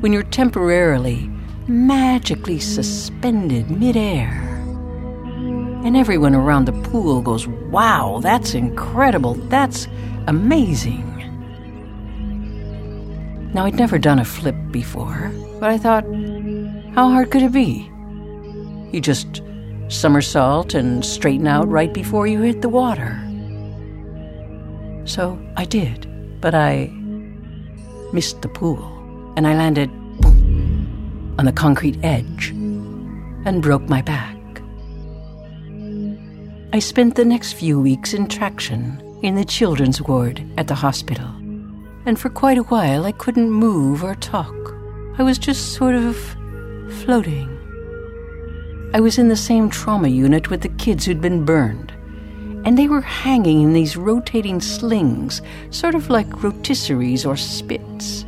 when 0.00 0.12
you're 0.12 0.22
temporarily, 0.22 1.28
magically 1.66 2.60
suspended 2.60 3.70
midair. 3.70 4.30
And 5.84 5.96
everyone 5.96 6.34
around 6.34 6.66
the 6.66 6.88
pool 6.88 7.20
goes, 7.20 7.48
Wow, 7.48 8.20
that's 8.22 8.54
incredible! 8.54 9.34
That's 9.34 9.88
amazing! 10.28 11.10
Now, 13.52 13.66
I'd 13.66 13.74
never 13.74 13.98
done 13.98 14.20
a 14.20 14.24
flip 14.24 14.56
before, 14.70 15.32
but 15.58 15.70
I 15.70 15.78
thought, 15.78 16.04
how 16.94 17.08
hard 17.08 17.30
could 17.30 17.42
it 17.42 17.52
be? 17.52 17.90
You 18.92 19.00
just 19.00 19.42
somersault 19.88 20.74
and 20.74 21.04
straighten 21.04 21.46
out 21.46 21.68
right 21.68 21.92
before 21.92 22.26
you 22.26 22.40
hit 22.40 22.62
the 22.62 22.68
water. 22.68 23.20
So 25.04 25.38
I 25.56 25.64
did, 25.64 26.40
but 26.40 26.54
I 26.54 26.90
missed 28.12 28.42
the 28.42 28.48
pool 28.48 28.82
and 29.36 29.46
I 29.46 29.54
landed 29.54 29.90
boom, 30.20 31.34
on 31.38 31.44
the 31.44 31.52
concrete 31.52 31.98
edge 32.02 32.50
and 32.50 33.62
broke 33.62 33.88
my 33.88 34.00
back. 34.02 34.36
I 36.72 36.78
spent 36.78 37.14
the 37.14 37.24
next 37.24 37.52
few 37.52 37.80
weeks 37.80 38.14
in 38.14 38.26
traction 38.26 39.00
in 39.22 39.36
the 39.36 39.44
children's 39.44 40.02
ward 40.02 40.44
at 40.58 40.66
the 40.66 40.74
hospital, 40.74 41.28
and 42.06 42.18
for 42.18 42.28
quite 42.28 42.58
a 42.58 42.64
while 42.64 43.04
I 43.04 43.12
couldn't 43.12 43.50
move 43.50 44.02
or 44.02 44.14
talk. 44.16 44.54
I 45.16 45.22
was 45.22 45.38
just 45.38 45.74
sort 45.74 45.94
of 45.94 46.16
floating. 47.04 47.53
I 48.94 49.00
was 49.00 49.18
in 49.18 49.26
the 49.26 49.34
same 49.34 49.70
trauma 49.70 50.06
unit 50.06 50.50
with 50.50 50.60
the 50.60 50.68
kids 50.68 51.04
who'd 51.04 51.20
been 51.20 51.44
burned, 51.44 51.90
and 52.64 52.78
they 52.78 52.86
were 52.86 53.00
hanging 53.00 53.62
in 53.62 53.72
these 53.72 53.96
rotating 53.96 54.60
slings, 54.60 55.42
sort 55.70 55.96
of 55.96 56.10
like 56.10 56.28
rotisseries 56.28 57.26
or 57.26 57.36
spits, 57.36 58.24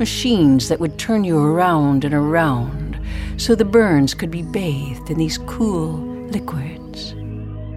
machines 0.00 0.68
that 0.68 0.80
would 0.80 0.98
turn 0.98 1.22
you 1.22 1.38
around 1.38 2.04
and 2.04 2.14
around 2.14 3.00
so 3.36 3.54
the 3.54 3.64
burns 3.64 4.12
could 4.12 4.32
be 4.32 4.42
bathed 4.42 5.08
in 5.08 5.18
these 5.18 5.38
cool 5.38 6.00
liquids. 6.32 7.12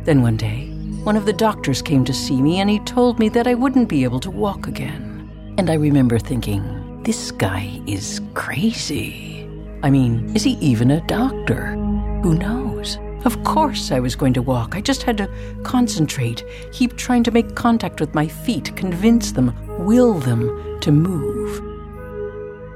Then 0.03 0.23
one 0.23 0.37
day, 0.37 0.65
one 1.03 1.15
of 1.15 1.27
the 1.27 1.33
doctors 1.33 1.83
came 1.83 2.03
to 2.05 2.13
see 2.13 2.41
me 2.41 2.59
and 2.59 2.71
he 2.71 2.79
told 2.79 3.19
me 3.19 3.29
that 3.29 3.45
I 3.45 3.53
wouldn't 3.53 3.87
be 3.87 4.03
able 4.03 4.19
to 4.19 4.31
walk 4.31 4.65
again. 4.65 5.29
And 5.59 5.69
I 5.69 5.75
remember 5.75 6.17
thinking, 6.17 7.03
this 7.03 7.29
guy 7.29 7.79
is 7.85 8.19
crazy. 8.33 9.47
I 9.83 9.91
mean, 9.91 10.35
is 10.35 10.43
he 10.43 10.53
even 10.53 10.89
a 10.89 11.05
doctor? 11.05 11.77
Who 12.21 12.35
knows? 12.35 12.99
Of 13.25 13.43
course 13.43 13.91
I 13.91 13.99
was 13.99 14.15
going 14.15 14.33
to 14.33 14.41
walk. 14.41 14.75
I 14.75 14.81
just 14.81 15.03
had 15.03 15.17
to 15.17 15.29
concentrate, 15.63 16.43
keep 16.71 16.95
trying 16.95 17.23
to 17.23 17.31
make 17.31 17.55
contact 17.55 17.99
with 17.99 18.13
my 18.13 18.27
feet, 18.27 18.75
convince 18.75 19.31
them, 19.31 19.55
will 19.85 20.15
them 20.15 20.79
to 20.81 20.91
move. 20.91 21.61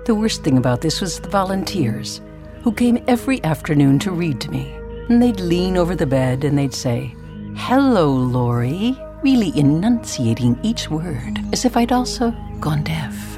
The 0.06 0.16
worst 0.16 0.44
thing 0.44 0.58
about 0.58 0.82
this 0.82 1.02
was 1.02 1.20
the 1.20 1.30
volunteers, 1.30 2.22
who 2.64 2.72
came 2.72 3.04
every 3.08 3.44
afternoon 3.44 4.00
to 4.00 4.12
read 4.12 4.42
to 4.42 4.52
me. 4.52 4.72
And 5.10 5.22
they'd 5.22 5.40
lean 5.40 5.78
over 5.78 5.96
the 5.96 6.08
bed 6.08 6.44
and 6.44 6.58
they'd 6.58 6.74
say, 6.74 7.16
Hello, 7.56 8.12
Laurie, 8.12 8.98
really 9.24 9.58
enunciating 9.58 10.60
each 10.64 10.90
word, 10.90 11.40
as 11.54 11.66
if 11.66 11.78
I'd 11.78 11.92
also 11.92 12.32
gone 12.60 12.84
deaf. 12.84 13.38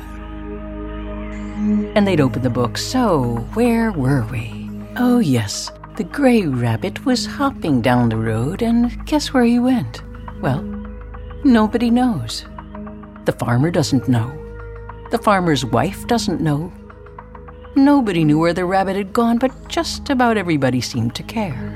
And 1.95 2.07
they'd 2.07 2.21
open 2.21 2.41
the 2.41 2.49
book. 2.49 2.77
So, 2.77 3.45
where 3.53 3.91
were 3.91 4.25
we? 4.31 4.69
Oh, 4.97 5.19
yes, 5.19 5.71
the 5.97 6.03
gray 6.03 6.45
rabbit 6.45 7.03
was 7.07 7.25
hopping 7.25 7.81
down 7.81 8.09
the 8.09 8.17
road, 8.17 8.61
and 8.61 9.03
guess 9.07 9.33
where 9.33 9.43
he 9.43 9.57
went? 9.57 10.03
Well, 10.41 10.61
nobody 11.43 11.89
knows. 11.89 12.45
The 13.25 13.31
farmer 13.31 13.71
doesn't 13.71 14.07
know. 14.07 14.31
The 15.09 15.17
farmer's 15.17 15.65
wife 15.65 16.05
doesn't 16.05 16.39
know. 16.39 16.71
Nobody 17.75 18.23
knew 18.23 18.37
where 18.37 18.53
the 18.53 18.65
rabbit 18.65 18.95
had 18.95 19.11
gone, 19.11 19.39
but 19.39 19.51
just 19.69 20.11
about 20.11 20.37
everybody 20.37 20.81
seemed 20.81 21.15
to 21.15 21.23
care. 21.23 21.73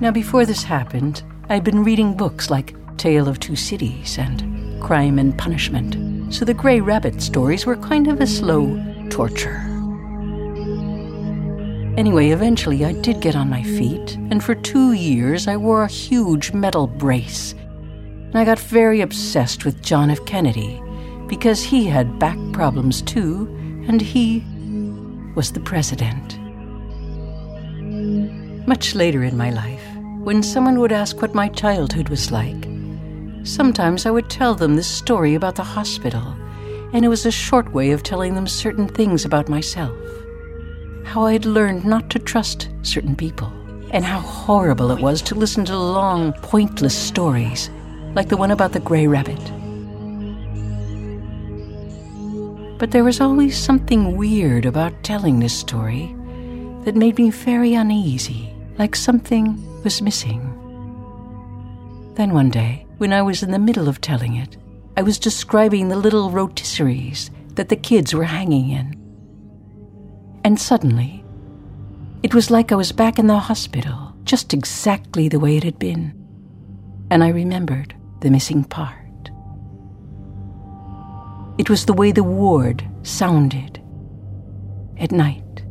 Now, 0.00 0.10
before 0.10 0.44
this 0.44 0.62
happened, 0.62 1.22
I'd 1.48 1.64
been 1.64 1.82
reading 1.82 2.14
books 2.14 2.50
like 2.50 2.76
Tale 2.98 3.26
of 3.26 3.40
Two 3.40 3.56
Cities 3.56 4.18
and 4.18 4.82
Crime 4.82 5.18
and 5.18 5.36
Punishment, 5.38 6.34
so 6.34 6.44
the 6.44 6.52
Grey 6.52 6.80
Rabbit 6.80 7.22
stories 7.22 7.64
were 7.64 7.76
kind 7.76 8.06
of 8.06 8.20
a 8.20 8.26
slow 8.26 8.78
torture. 9.08 9.73
Anyway, 11.96 12.30
eventually 12.30 12.84
I 12.84 12.92
did 12.92 13.20
get 13.20 13.36
on 13.36 13.48
my 13.48 13.62
feet, 13.62 14.16
and 14.16 14.42
for 14.42 14.56
two 14.56 14.94
years 14.94 15.46
I 15.46 15.56
wore 15.56 15.84
a 15.84 15.88
huge 15.88 16.52
metal 16.52 16.88
brace. 16.88 17.52
And 17.52 18.36
I 18.36 18.44
got 18.44 18.58
very 18.58 19.00
obsessed 19.00 19.64
with 19.64 19.80
John 19.80 20.10
F. 20.10 20.24
Kennedy 20.26 20.82
because 21.28 21.62
he 21.62 21.84
had 21.86 22.18
back 22.18 22.36
problems 22.52 23.00
too, 23.00 23.46
and 23.86 24.00
he 24.00 24.42
was 25.36 25.52
the 25.52 25.60
president. 25.60 26.36
Much 28.66 28.96
later 28.96 29.22
in 29.22 29.36
my 29.36 29.50
life, 29.50 29.84
when 30.24 30.42
someone 30.42 30.80
would 30.80 30.92
ask 30.92 31.22
what 31.22 31.32
my 31.32 31.48
childhood 31.48 32.08
was 32.08 32.32
like, 32.32 32.68
sometimes 33.44 34.04
I 34.04 34.10
would 34.10 34.28
tell 34.28 34.56
them 34.56 34.74
this 34.74 34.88
story 34.88 35.36
about 35.36 35.54
the 35.54 35.62
hospital, 35.62 36.34
and 36.92 37.04
it 37.04 37.08
was 37.08 37.24
a 37.24 37.30
short 37.30 37.72
way 37.72 37.92
of 37.92 38.02
telling 38.02 38.34
them 38.34 38.48
certain 38.48 38.88
things 38.88 39.24
about 39.24 39.48
myself 39.48 39.96
how 41.04 41.24
I 41.24 41.32
had 41.32 41.44
learned 41.44 41.84
not 41.84 42.10
to 42.10 42.18
trust 42.18 42.68
certain 42.82 43.14
people, 43.14 43.52
and 43.90 44.04
how 44.04 44.20
horrible 44.20 44.90
it 44.90 45.00
was 45.00 45.22
to 45.22 45.34
listen 45.34 45.64
to 45.66 45.78
long, 45.78 46.32
pointless 46.34 46.96
stories, 46.96 47.70
like 48.14 48.28
the 48.28 48.36
one 48.36 48.50
about 48.50 48.72
the 48.72 48.80
gray 48.80 49.06
rabbit. 49.06 49.40
But 52.78 52.90
there 52.90 53.04
was 53.04 53.20
always 53.20 53.56
something 53.56 54.16
weird 54.16 54.66
about 54.66 55.02
telling 55.04 55.38
this 55.38 55.56
story 55.56 56.14
that 56.84 56.96
made 56.96 57.18
me 57.18 57.30
very 57.30 57.74
uneasy, 57.74 58.52
like 58.78 58.96
something 58.96 59.82
was 59.82 60.02
missing. 60.02 60.50
Then 62.14 62.32
one 62.32 62.50
day, 62.50 62.86
when 62.98 63.12
I 63.12 63.22
was 63.22 63.42
in 63.42 63.50
the 63.50 63.58
middle 63.58 63.88
of 63.88 64.00
telling 64.00 64.36
it, 64.36 64.56
I 64.96 65.02
was 65.02 65.18
describing 65.18 65.88
the 65.88 65.96
little 65.96 66.30
rotisseries 66.30 67.30
that 67.54 67.68
the 67.68 67.76
kids 67.76 68.14
were 68.14 68.24
hanging 68.24 68.70
in. 68.70 69.03
And 70.44 70.60
suddenly, 70.60 71.24
it 72.22 72.34
was 72.34 72.50
like 72.50 72.70
I 72.70 72.74
was 72.74 72.92
back 72.92 73.18
in 73.18 73.26
the 73.26 73.38
hospital, 73.38 74.14
just 74.24 74.52
exactly 74.52 75.28
the 75.28 75.40
way 75.40 75.56
it 75.56 75.64
had 75.64 75.78
been. 75.78 76.12
And 77.10 77.24
I 77.24 77.28
remembered 77.28 77.94
the 78.20 78.30
missing 78.30 78.62
part. 78.62 79.30
It 81.56 81.70
was 81.70 81.86
the 81.86 81.92
way 81.92 82.12
the 82.12 82.24
ward 82.24 82.86
sounded 83.02 83.80
at 84.98 85.12
night. 85.12 85.62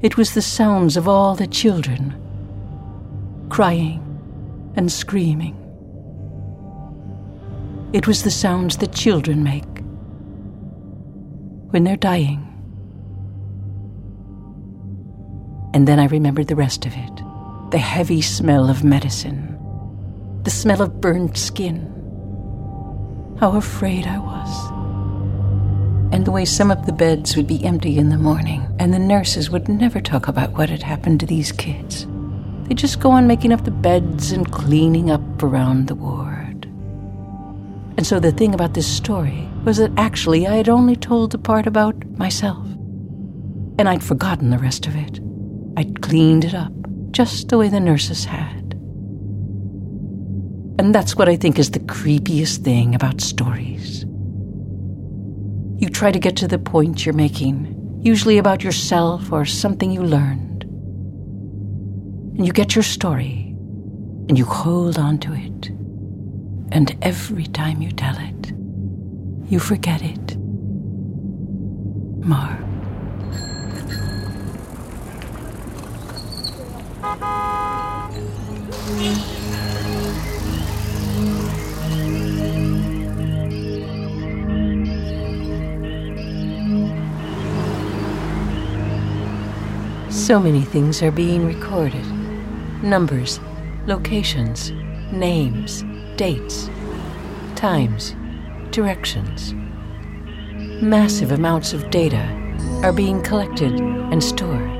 It 0.00 0.16
was 0.16 0.32
the 0.32 0.42
sounds 0.42 0.96
of 0.96 1.06
all 1.06 1.34
the 1.34 1.46
children 1.46 2.16
crying 3.50 4.00
and 4.76 4.90
screaming. 4.90 5.56
It 7.92 8.06
was 8.06 8.22
the 8.22 8.30
sounds 8.30 8.78
that 8.78 8.94
children 8.94 9.42
make 9.42 9.64
when 11.70 11.84
they're 11.84 11.96
dying. 11.96 12.49
And 15.72 15.86
then 15.86 15.98
I 15.98 16.06
remembered 16.06 16.48
the 16.48 16.56
rest 16.56 16.86
of 16.86 16.92
it 16.94 17.22
the 17.70 17.78
heavy 17.78 18.20
smell 18.20 18.68
of 18.68 18.82
medicine, 18.82 19.56
the 20.42 20.50
smell 20.50 20.82
of 20.82 21.00
burned 21.00 21.36
skin. 21.36 21.86
How 23.38 23.56
afraid 23.56 24.06
I 24.06 24.18
was. 24.18 24.70
And 26.12 26.26
the 26.26 26.32
way 26.32 26.44
some 26.44 26.72
of 26.72 26.84
the 26.84 26.92
beds 26.92 27.36
would 27.36 27.46
be 27.46 27.64
empty 27.64 27.96
in 27.96 28.08
the 28.08 28.18
morning, 28.18 28.66
and 28.80 28.92
the 28.92 28.98
nurses 28.98 29.50
would 29.50 29.68
never 29.68 30.00
talk 30.00 30.26
about 30.26 30.50
what 30.52 30.68
had 30.68 30.82
happened 30.82 31.20
to 31.20 31.26
these 31.26 31.52
kids. 31.52 32.08
They'd 32.64 32.76
just 32.76 32.98
go 32.98 33.12
on 33.12 33.28
making 33.28 33.52
up 33.52 33.64
the 33.64 33.70
beds 33.70 34.32
and 34.32 34.50
cleaning 34.50 35.10
up 35.10 35.42
around 35.42 35.86
the 35.86 35.94
ward. 35.94 36.64
And 37.96 38.04
so 38.04 38.18
the 38.18 38.32
thing 38.32 38.52
about 38.52 38.74
this 38.74 38.88
story 38.88 39.48
was 39.64 39.76
that 39.76 39.92
actually 39.96 40.48
I 40.48 40.56
had 40.56 40.68
only 40.68 40.96
told 40.96 41.30
the 41.30 41.38
part 41.38 41.66
about 41.66 42.04
myself. 42.18 42.66
And 43.78 43.88
I'd 43.88 44.02
forgotten 44.02 44.50
the 44.50 44.58
rest 44.58 44.86
of 44.86 44.96
it. 44.96 45.20
I'd 45.76 46.02
cleaned 46.02 46.44
it 46.44 46.54
up 46.54 46.72
just 47.10 47.48
the 47.48 47.58
way 47.58 47.68
the 47.68 47.80
nurses 47.80 48.24
had. 48.24 48.74
And 50.78 50.94
that's 50.94 51.16
what 51.16 51.28
I 51.28 51.36
think 51.36 51.58
is 51.58 51.72
the 51.72 51.80
creepiest 51.80 52.64
thing 52.64 52.94
about 52.94 53.20
stories. 53.20 54.04
You 55.78 55.88
try 55.90 56.10
to 56.10 56.18
get 56.18 56.36
to 56.36 56.48
the 56.48 56.58
point 56.58 57.04
you're 57.04 57.14
making, 57.14 58.00
usually 58.02 58.38
about 58.38 58.64
yourself 58.64 59.32
or 59.32 59.44
something 59.44 59.90
you 59.90 60.02
learned. 60.02 60.64
And 62.36 62.46
you 62.46 62.52
get 62.52 62.74
your 62.74 62.82
story, 62.82 63.54
and 64.28 64.38
you 64.38 64.44
hold 64.44 64.98
on 64.98 65.18
to 65.18 65.34
it. 65.34 65.68
And 66.72 66.96
every 67.02 67.44
time 67.46 67.82
you 67.82 67.90
tell 67.90 68.16
it, 68.18 68.52
you 69.50 69.58
forget 69.58 70.00
it. 70.02 70.36
More. 72.24 72.69
So 90.10 90.38
many 90.38 90.62
things 90.62 91.02
are 91.02 91.10
being 91.10 91.44
recorded 91.44 92.06
numbers, 92.82 93.40
locations, 93.86 94.70
names, 95.12 95.82
dates, 96.16 96.70
times, 97.56 98.14
directions. 98.70 99.54
Massive 100.82 101.32
amounts 101.32 101.72
of 101.72 101.90
data 101.90 102.22
are 102.82 102.92
being 102.92 103.20
collected 103.22 103.72
and 103.80 104.22
stored. 104.22 104.79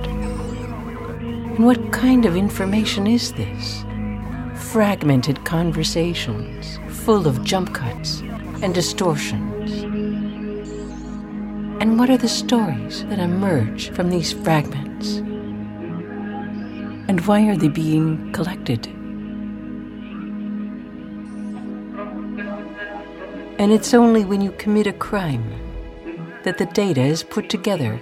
And 1.61 1.67
what 1.67 1.93
kind 1.93 2.25
of 2.25 2.37
information 2.37 3.07
is 3.07 3.35
this? 3.35 3.85
Fragmented 4.73 5.45
conversations 5.45 6.79
full 6.89 7.29
of 7.29 7.45
jump 7.45 7.75
cuts 7.75 8.23
and 8.63 8.73
distortions. 8.73 9.83
And 11.83 11.99
what 11.99 12.09
are 12.09 12.17
the 12.17 12.31
stories 12.31 13.05
that 13.11 13.19
emerge 13.19 13.91
from 13.91 14.09
these 14.09 14.33
fragments? 14.33 15.19
And 17.09 17.21
why 17.27 17.47
are 17.47 17.57
they 17.57 17.69
being 17.69 18.33
collected? 18.33 18.87
And 23.59 23.71
it's 23.71 23.93
only 23.93 24.25
when 24.25 24.41
you 24.41 24.53
commit 24.53 24.87
a 24.87 24.95
crime 24.95 25.45
that 26.45 26.57
the 26.57 26.65
data 26.65 27.03
is 27.03 27.23
put 27.23 27.51
together 27.51 28.01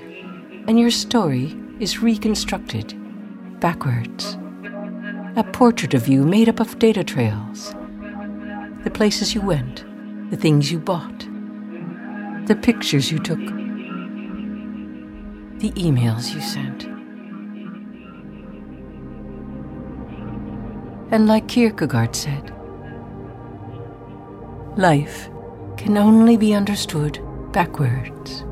and 0.68 0.78
your 0.78 0.92
story 0.92 1.61
is 1.80 1.98
reconstructed 1.98 2.94
backwards. 3.61 4.36
A 5.36 5.44
portrait 5.52 5.94
of 5.94 6.09
you 6.09 6.24
made 6.24 6.48
up 6.48 6.61
of 6.61 6.78
data 6.78 7.04
trails. 7.04 7.74
The 8.84 8.90
places 8.92 9.34
you 9.34 9.40
went, 9.40 9.84
the 10.30 10.36
things 10.36 10.70
you 10.70 10.78
bought, 10.78 11.20
the 12.46 12.59
pictures 12.61 13.11
you 13.11 13.18
took, 13.18 13.38
the 15.59 15.72
emails 15.72 16.34
you 16.34 16.40
sent. 16.40 16.84
And 21.11 21.26
like 21.26 21.48
Kierkegaard 21.48 22.14
said, 22.14 22.52
life 24.76 25.28
can 25.76 25.96
only 25.96 26.36
be 26.36 26.54
understood 26.54 27.20
backwards. 27.52 28.44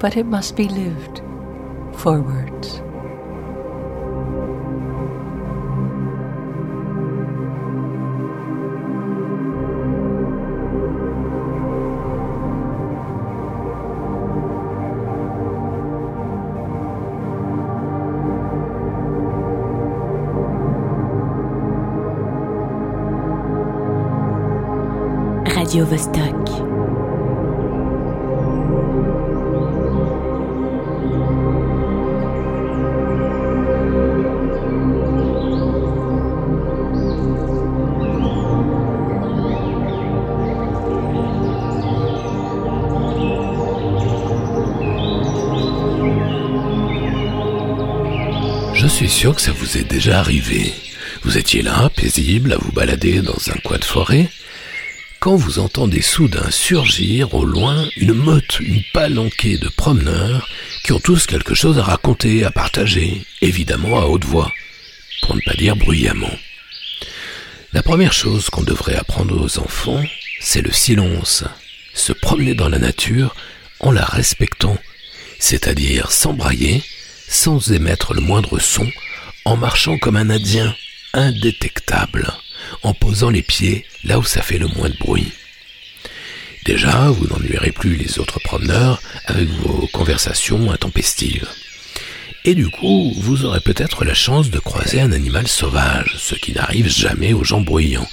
But 0.00 0.16
it 0.16 0.26
must 0.26 0.56
be 0.56 0.68
lived 0.68 1.22
forwards. 1.98 2.80
Radio 25.56 25.84
Vostok. 25.84 26.37
Suis 48.88 49.08
sûr 49.08 49.34
que 49.34 49.42
ça 49.42 49.52
vous 49.52 49.76
est 49.76 49.84
déjà 49.84 50.20
arrivé. 50.20 50.72
Vous 51.22 51.36
étiez 51.36 51.62
là, 51.62 51.90
paisible, 51.94 52.54
à 52.54 52.56
vous 52.56 52.72
balader 52.72 53.20
dans 53.20 53.50
un 53.50 53.58
coin 53.64 53.78
de 53.78 53.84
forêt, 53.84 54.28
quand 55.20 55.36
vous 55.36 55.58
entendez 55.58 56.00
soudain 56.00 56.50
surgir 56.50 57.34
au 57.34 57.44
loin 57.44 57.86
une 57.96 58.14
meute, 58.14 58.60
une 58.60 58.82
palanquée 58.94 59.58
de 59.58 59.68
promeneurs 59.68 60.48
qui 60.84 60.92
ont 60.92 61.00
tous 61.00 61.26
quelque 61.26 61.54
chose 61.54 61.78
à 61.78 61.82
raconter, 61.82 62.44
à 62.44 62.50
partager, 62.50 63.22
évidemment 63.42 64.00
à 64.00 64.06
haute 64.06 64.24
voix, 64.24 64.52
pour 65.22 65.34
ne 65.36 65.40
pas 65.42 65.54
dire 65.54 65.76
bruyamment. 65.76 66.30
La 67.72 67.82
première 67.82 68.12
chose 68.12 68.48
qu'on 68.48 68.62
devrait 68.62 68.96
apprendre 68.96 69.38
aux 69.38 69.58
enfants, 69.58 70.02
c'est 70.40 70.62
le 70.62 70.72
silence. 70.72 71.44
Se 71.92 72.12
promener 72.12 72.54
dans 72.54 72.68
la 72.68 72.78
nature 72.78 73.34
en 73.80 73.90
la 73.90 74.04
respectant, 74.04 74.78
c'est-à-dire 75.38 76.10
sans 76.10 76.32
brailler, 76.32 76.82
sans 77.28 77.72
émettre 77.72 78.14
le 78.14 78.20
moindre 78.20 78.58
son, 78.58 78.90
en 79.44 79.56
marchant 79.56 79.98
comme 79.98 80.16
un 80.16 80.30
Indien, 80.30 80.74
indétectable, 81.12 82.32
en 82.82 82.94
posant 82.94 83.30
les 83.30 83.42
pieds 83.42 83.84
là 84.04 84.18
où 84.18 84.24
ça 84.24 84.42
fait 84.42 84.58
le 84.58 84.68
moins 84.68 84.88
de 84.88 84.96
bruit. 84.96 85.32
Déjà, 86.64 87.08
vous 87.10 87.26
n'ennuierez 87.26 87.72
plus 87.72 87.96
les 87.96 88.18
autres 88.18 88.40
promeneurs 88.40 89.00
avec 89.26 89.48
vos 89.48 89.86
conversations 89.92 90.70
intempestives. 90.70 91.48
Et 92.44 92.54
du 92.54 92.68
coup, 92.68 93.12
vous 93.16 93.44
aurez 93.44 93.60
peut-être 93.60 94.04
la 94.04 94.14
chance 94.14 94.50
de 94.50 94.58
croiser 94.58 95.00
un 95.00 95.12
animal 95.12 95.48
sauvage, 95.48 96.16
ce 96.18 96.34
qui 96.34 96.52
n'arrive 96.52 96.88
jamais 96.88 97.32
aux 97.32 97.44
gens 97.44 97.60
bruyants. 97.60 98.08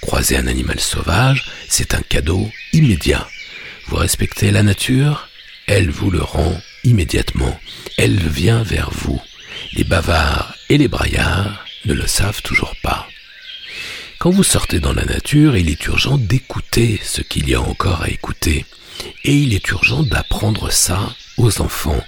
Croiser 0.00 0.36
un 0.36 0.46
animal 0.46 0.80
sauvage, 0.80 1.44
c'est 1.68 1.94
un 1.94 2.02
cadeau 2.02 2.50
immédiat. 2.72 3.28
Vous 3.86 3.96
respectez 3.96 4.50
la 4.50 4.62
nature, 4.62 5.28
elle 5.66 5.90
vous 5.90 6.10
le 6.10 6.22
rend 6.22 6.60
immédiatement. 6.84 7.58
Elle 7.96 8.18
vient 8.18 8.62
vers 8.62 8.90
vous. 8.90 9.20
Les 9.74 9.84
bavards 9.84 10.54
et 10.68 10.78
les 10.78 10.88
braillards 10.88 11.64
ne 11.84 11.94
le 11.94 12.06
savent 12.06 12.42
toujours 12.42 12.74
pas. 12.82 13.08
Quand 14.18 14.30
vous 14.30 14.44
sortez 14.44 14.78
dans 14.78 14.92
la 14.92 15.04
nature, 15.04 15.56
il 15.56 15.68
est 15.68 15.86
urgent 15.86 16.16
d'écouter 16.16 17.00
ce 17.02 17.22
qu'il 17.22 17.48
y 17.48 17.54
a 17.54 17.60
encore 17.60 18.02
à 18.02 18.08
écouter. 18.08 18.64
Et 19.24 19.34
il 19.34 19.54
est 19.54 19.68
urgent 19.70 20.02
d'apprendre 20.02 20.70
ça 20.70 21.14
aux 21.38 21.60
enfants, 21.60 22.04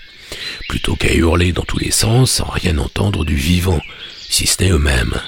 plutôt 0.69 0.95
qu'à 0.95 1.13
hurler 1.13 1.53
dans 1.53 1.65
tous 1.65 1.79
les 1.79 1.91
sens 1.91 2.31
sans 2.31 2.45
rien 2.45 2.79
entendre 2.79 3.25
du 3.25 3.35
vivant, 3.35 3.81
si 4.29 4.47
ce 4.47 4.63
n'est 4.63 4.71
eux-mêmes. 4.71 5.21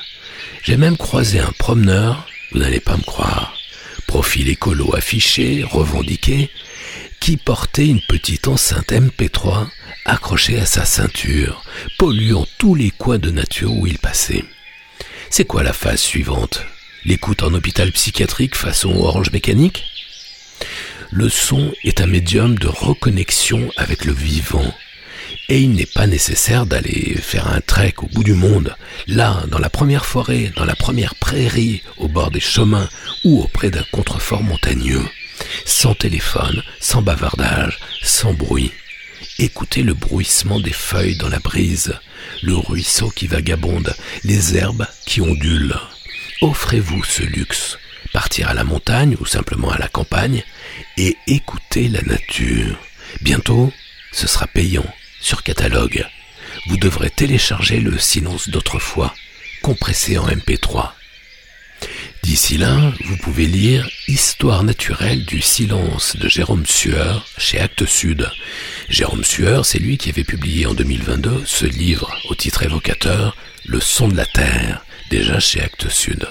J'ai 0.62 0.76
même 0.76 0.96
croisé 0.96 1.40
un 1.40 1.52
promeneur, 1.58 2.26
vous 2.52 2.58
n'allez 2.58 2.80
pas 2.80 2.96
me 2.96 3.02
croire, 3.02 3.56
profil 4.06 4.48
écolo 4.48 4.94
affiché, 4.94 5.64
revendiqué, 5.64 6.50
qui 7.26 7.36
portait 7.36 7.88
une 7.88 8.02
petite 8.02 8.46
enceinte 8.46 8.92
MP3 8.92 9.66
accrochée 10.04 10.60
à 10.60 10.64
sa 10.64 10.84
ceinture, 10.84 11.64
polluant 11.98 12.46
tous 12.56 12.76
les 12.76 12.92
coins 12.92 13.18
de 13.18 13.32
nature 13.32 13.72
où 13.72 13.84
il 13.84 13.98
passait. 13.98 14.44
C'est 15.28 15.44
quoi 15.44 15.64
la 15.64 15.72
phase 15.72 15.98
suivante? 15.98 16.62
L'écoute 17.04 17.42
en 17.42 17.52
hôpital 17.52 17.90
psychiatrique 17.90 18.54
façon 18.54 18.94
orange 18.94 19.32
mécanique? 19.32 19.86
Le 21.10 21.28
son 21.28 21.72
est 21.82 22.00
un 22.00 22.06
médium 22.06 22.56
de 22.60 22.68
reconnexion 22.68 23.72
avec 23.76 24.04
le 24.04 24.12
vivant. 24.12 24.72
Et 25.48 25.58
il 25.58 25.72
n'est 25.72 25.84
pas 25.84 26.06
nécessaire 26.06 26.64
d'aller 26.64 27.16
faire 27.20 27.48
un 27.48 27.60
trek 27.60 27.94
au 27.98 28.06
bout 28.06 28.22
du 28.22 28.34
monde, 28.34 28.76
là, 29.08 29.42
dans 29.48 29.58
la 29.58 29.68
première 29.68 30.06
forêt, 30.06 30.52
dans 30.54 30.64
la 30.64 30.76
première 30.76 31.16
prairie, 31.16 31.82
au 31.96 32.06
bord 32.06 32.30
des 32.30 32.38
chemins 32.38 32.88
ou 33.24 33.42
auprès 33.42 33.70
d'un 33.70 33.84
contrefort 33.90 34.44
montagneux. 34.44 35.02
Sans 35.64 35.94
téléphone, 35.94 36.62
sans 36.80 37.02
bavardage, 37.02 37.78
sans 38.02 38.32
bruit. 38.32 38.72
Écoutez 39.38 39.82
le 39.82 39.94
bruissement 39.94 40.60
des 40.60 40.72
feuilles 40.72 41.16
dans 41.16 41.28
la 41.28 41.38
brise, 41.38 41.94
le 42.42 42.54
ruisseau 42.54 43.10
qui 43.10 43.26
vagabonde, 43.26 43.94
les 44.24 44.56
herbes 44.56 44.86
qui 45.06 45.20
ondulent. 45.20 45.78
Offrez-vous 46.42 47.04
ce 47.04 47.22
luxe, 47.22 47.78
partir 48.12 48.48
à 48.48 48.54
la 48.54 48.64
montagne 48.64 49.16
ou 49.20 49.26
simplement 49.26 49.70
à 49.70 49.78
la 49.78 49.88
campagne 49.88 50.42
et 50.96 51.16
écouter 51.26 51.88
la 51.88 52.02
nature. 52.02 52.78
Bientôt, 53.20 53.72
ce 54.12 54.26
sera 54.26 54.46
payant 54.46 54.86
sur 55.20 55.42
catalogue. 55.42 56.06
Vous 56.68 56.76
devrez 56.76 57.10
télécharger 57.10 57.80
le 57.80 57.98
silence 57.98 58.48
d'autrefois, 58.48 59.14
compressé 59.62 60.18
en 60.18 60.28
MP3. 60.28 60.92
D'ici 62.26 62.58
là, 62.58 62.92
vous 63.04 63.16
pouvez 63.18 63.46
lire 63.46 63.88
Histoire 64.08 64.64
naturelle 64.64 65.24
du 65.24 65.40
silence 65.40 66.16
de 66.16 66.28
Jérôme 66.28 66.66
Sueur 66.66 67.24
chez 67.38 67.60
Actes 67.60 67.86
Sud. 67.86 68.28
Jérôme 68.88 69.22
Sueur, 69.22 69.64
c'est 69.64 69.78
lui 69.78 69.96
qui 69.96 70.08
avait 70.08 70.24
publié 70.24 70.66
en 70.66 70.74
2022 70.74 71.44
ce 71.46 71.66
livre 71.66 72.12
au 72.28 72.34
titre 72.34 72.64
évocateur 72.64 73.36
Le 73.64 73.78
son 73.78 74.08
de 74.08 74.16
la 74.16 74.26
terre 74.26 74.84
déjà 75.08 75.38
chez 75.38 75.60
Actes 75.60 75.88
Sud. 75.88 76.26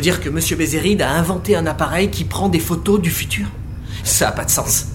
Dire 0.00 0.22
que 0.22 0.30
Monsieur 0.30 0.56
Bézéride 0.56 1.02
a 1.02 1.12
inventé 1.12 1.56
un 1.56 1.66
appareil 1.66 2.10
qui 2.10 2.24
prend 2.24 2.48
des 2.48 2.58
photos 2.58 2.98
du 3.02 3.10
futur 3.10 3.46
Ça 4.02 4.30
a 4.30 4.32
pas 4.32 4.46
de 4.46 4.50
sens. 4.50 4.86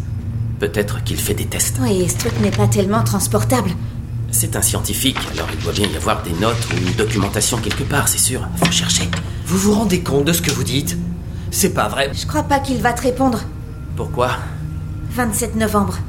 Peut-être 0.59 1.03
qu'il 1.03 1.17
fait 1.17 1.35
des 1.35 1.45
tests. 1.45 1.77
Oui, 1.79 2.09
ce 2.09 2.17
truc 2.17 2.33
n'est 2.41 2.49
pas 2.49 2.67
tellement 2.67 3.03
transportable. 3.03 3.69
C'est 4.31 4.55
un 4.55 4.63
scientifique, 4.63 5.19
alors 5.33 5.47
il 5.53 5.63
doit 5.63 5.73
bien 5.73 5.87
y 5.87 5.95
avoir 5.95 6.23
des 6.23 6.33
notes 6.33 6.57
ou 6.73 6.77
une 6.77 6.95
documentation 6.95 7.57
quelque 7.57 7.83
part, 7.83 8.07
c'est 8.07 8.17
sûr. 8.17 8.47
Faut 8.57 8.71
chercher. 8.71 9.07
Vous 9.45 9.59
vous 9.59 9.73
rendez 9.73 10.01
compte 10.01 10.25
de 10.25 10.33
ce 10.33 10.41
que 10.41 10.49
vous 10.49 10.63
dites? 10.63 10.97
C'est 11.51 11.75
pas 11.75 11.87
vrai. 11.87 12.09
Je 12.11 12.25
crois 12.25 12.43
pas 12.43 12.59
qu'il 12.59 12.77
va 12.81 12.91
te 12.93 13.03
répondre. 13.03 13.43
Pourquoi? 13.95 14.31
27 15.11 15.55
novembre. 15.55 15.99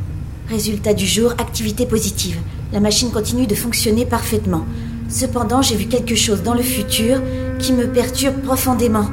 Résultat 0.49 0.95
du 0.95 1.07
jour, 1.07 1.33
activité 1.33 1.85
positive. 1.85 2.39
La 2.73 2.81
machine 2.81 3.11
continue 3.11 3.47
de 3.47 3.55
fonctionner 3.55 4.07
parfaitement. 4.07 4.65
Cependant, 5.09 5.63
j'ai 5.63 5.77
vu 5.77 5.87
quelque 5.87 6.15
chose 6.15 6.43
dans 6.43 6.55
le 6.55 6.63
futur 6.63 7.21
qui 7.59 7.73
me 7.73 7.87
perturbe 7.87 8.43
profondément. 8.43 9.09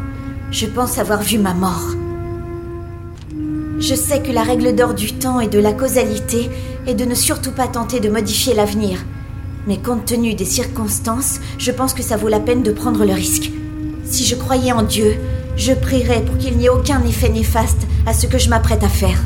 Je 0.52 0.66
pense 0.66 0.98
avoir 0.98 1.22
vu 1.22 1.38
ma 1.38 1.54
mort. 1.54 1.96
Je 3.80 3.96
sais 3.96 4.22
que 4.22 4.32
la 4.32 4.44
règle 4.44 4.76
d'or 4.76 4.94
du 4.94 5.14
temps 5.14 5.40
et 5.40 5.48
de 5.48 5.60
la 5.60 5.74
causalité 5.74 6.50
est 6.88 6.94
de 6.94 7.06
ne 7.06 7.16
surtout 7.16 7.52
pas 7.52 7.68
tenter 7.68 8.00
de 8.00 8.10
modifier 8.10 8.54
l'avenir. 8.54 9.00
Mais 9.68 9.78
compte 9.78 10.06
tenu 10.06 10.34
des 10.34 10.46
circonstances, 10.46 11.40
je 11.58 11.72
pense 11.72 11.94
que 11.94 12.04
ça 12.04 12.18
vaut 12.18 12.28
la 12.28 12.40
peine 12.40 12.64
de 12.64 12.72
prendre 12.72 13.06
le 13.06 13.14
risque. 13.14 13.52
Si 14.06 14.26
je 14.26 14.36
croyais 14.36 14.72
en 14.72 14.84
Dieu, 14.84 15.16
je 15.56 15.74
prierais 15.74 16.22
pour 16.22 16.38
qu'il 16.38 16.58
n'y 16.58 16.66
ait 16.66 16.70
aucun 16.70 17.02
effet 17.04 17.30
néfaste 17.30 17.88
à 18.06 18.14
ce 18.14 18.28
que 18.28 18.38
je 18.38 18.50
m'apprête 18.50 18.84
à 18.84 18.90
faire. 18.90 19.20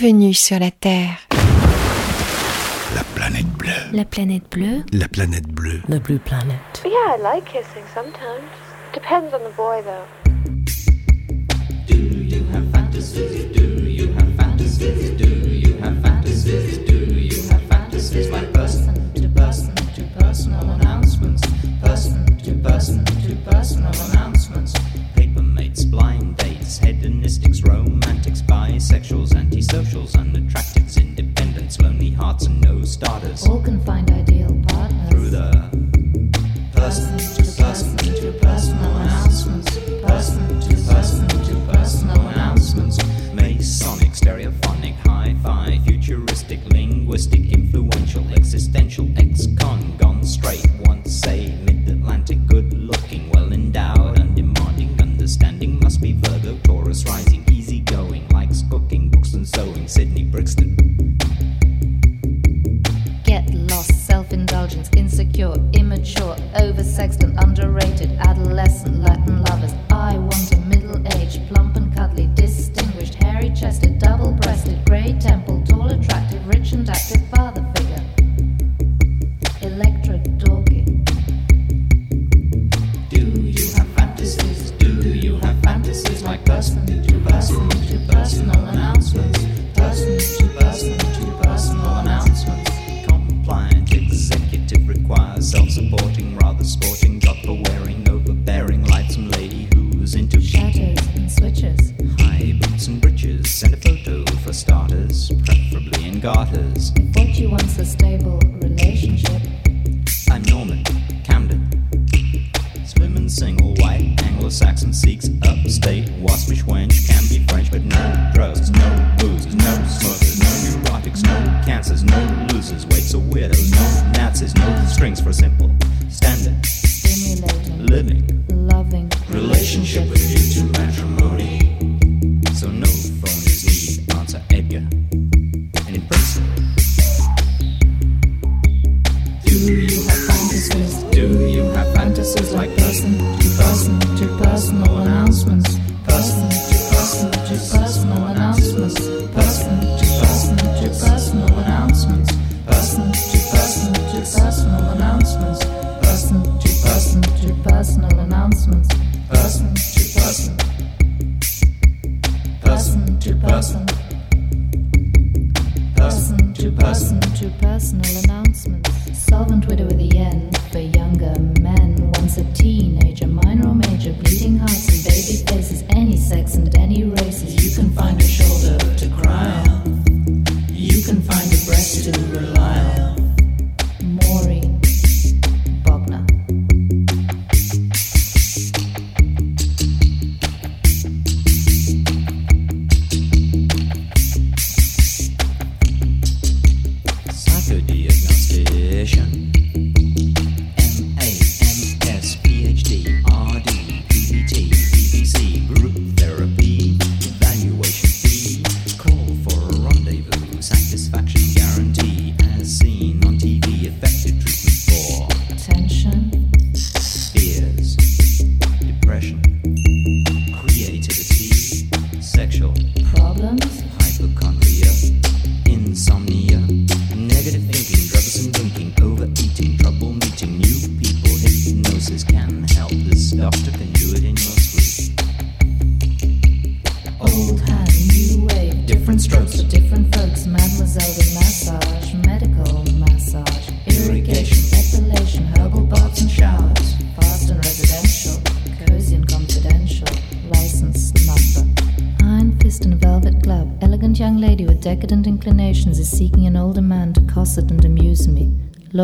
Bienvenue 0.00 0.32
sur 0.32 0.58
la 0.58 0.70
Terre. 0.70 1.18
La 2.94 3.04
planète 3.14 3.46
bleue. 3.58 3.68
La 3.92 4.06
planète 4.06 4.50
bleue. 4.50 4.82
La 4.94 5.08
planète 5.08 5.46
bleue. 5.46 5.82
The 5.90 6.00
blue 6.00 6.18
planet. 6.18 6.56
Yeah, 6.86 7.16
I 7.16 7.20
like 7.20 7.44
kissing 7.44 7.84
sometimes. 7.94 8.48
Depends 8.94 9.34
on 9.34 9.40
the 9.44 9.54
boy, 9.54 9.82
though. 9.84 10.29
Starters. 33.00 33.46
All 33.46 33.62
can 33.62 33.80
find 33.80 34.10
ideal 34.10 34.39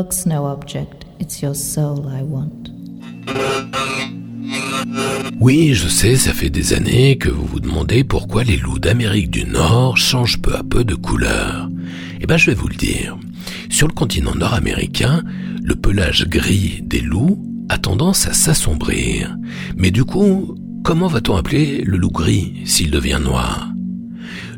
Looks 0.06 0.24
no 0.24 0.46
object, 0.46 1.04
it's 1.18 1.42
your 1.42 1.52
soul 1.52 2.06
I 2.08 2.22
want. 2.22 2.70
Oui, 5.40 5.74
je 5.74 5.88
sais, 5.88 6.14
ça 6.14 6.32
fait 6.32 6.48
des 6.48 6.74
années 6.74 7.18
que 7.18 7.28
vous 7.28 7.44
vous 7.44 7.58
demandez 7.58 8.04
pourquoi 8.04 8.44
les 8.44 8.56
loups 8.56 8.78
d'Amérique 8.78 9.32
du 9.32 9.44
Nord 9.44 9.96
changent 9.96 10.40
peu 10.40 10.54
à 10.54 10.62
peu 10.62 10.84
de 10.84 10.94
couleur. 10.94 11.68
Eh 12.20 12.26
ben, 12.26 12.36
je 12.36 12.52
vais 12.52 12.54
vous 12.54 12.68
le 12.68 12.76
dire. 12.76 13.18
Sur 13.68 13.88
le 13.88 13.94
continent 13.94 14.36
nord-américain, 14.36 15.24
le 15.60 15.74
pelage 15.74 16.28
gris 16.28 16.82
des 16.84 17.00
loups 17.00 17.44
a 17.68 17.76
tendance 17.76 18.28
à 18.28 18.32
s'assombrir. 18.32 19.36
Mais 19.76 19.90
du 19.90 20.04
coup, 20.04 20.54
comment 20.84 21.08
va-t-on 21.08 21.34
appeler 21.34 21.82
le 21.82 21.96
loup 21.96 22.12
gris 22.12 22.62
s'il 22.64 22.92
devient 22.92 23.18
noir? 23.20 23.72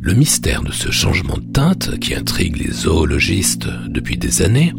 Le 0.00 0.12
mystère 0.12 0.62
de 0.62 0.72
ce 0.72 0.90
changement 0.90 1.38
de 1.38 1.52
teinte 1.52 1.98
qui 1.98 2.14
intrigue 2.14 2.56
les 2.56 2.70
zoologistes 2.70 3.68
depuis 3.88 4.16
des 4.16 4.42
années 4.42 4.72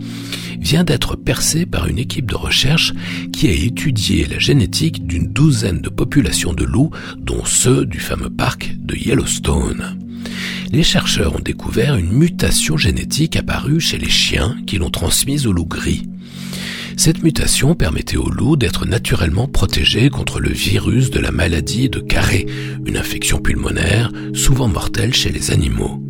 vient 0.59 0.83
d'être 0.83 1.15
percé 1.15 1.65
par 1.65 1.87
une 1.87 1.99
équipe 1.99 2.29
de 2.29 2.35
recherche 2.35 2.93
qui 3.31 3.47
a 3.47 3.51
étudié 3.51 4.25
la 4.25 4.39
génétique 4.39 5.05
d'une 5.05 5.27
douzaine 5.27 5.81
de 5.81 5.89
populations 5.89 6.53
de 6.53 6.65
loups, 6.65 6.91
dont 7.17 7.45
ceux 7.45 7.85
du 7.85 7.99
fameux 7.99 8.29
parc 8.29 8.75
de 8.77 8.95
Yellowstone. 8.95 9.97
Les 10.71 10.83
chercheurs 10.83 11.35
ont 11.35 11.41
découvert 11.43 11.95
une 11.95 12.11
mutation 12.11 12.77
génétique 12.77 13.35
apparue 13.35 13.79
chez 13.79 13.97
les 13.97 14.09
chiens 14.09 14.57
qui 14.67 14.77
l'ont 14.77 14.91
transmise 14.91 15.47
aux 15.47 15.53
loups 15.53 15.65
gris. 15.65 16.07
Cette 16.97 17.23
mutation 17.23 17.75
permettait 17.75 18.17
aux 18.17 18.29
loups 18.29 18.57
d'être 18.57 18.85
naturellement 18.85 19.47
protégés 19.47 20.09
contre 20.09 20.41
le 20.41 20.49
virus 20.49 21.09
de 21.11 21.19
la 21.19 21.31
maladie 21.31 21.89
de 21.89 21.99
Carré, 21.99 22.45
une 22.85 22.97
infection 22.97 23.39
pulmonaire 23.39 24.11
souvent 24.33 24.67
mortelle 24.67 25.13
chez 25.13 25.29
les 25.29 25.51
animaux. 25.51 26.03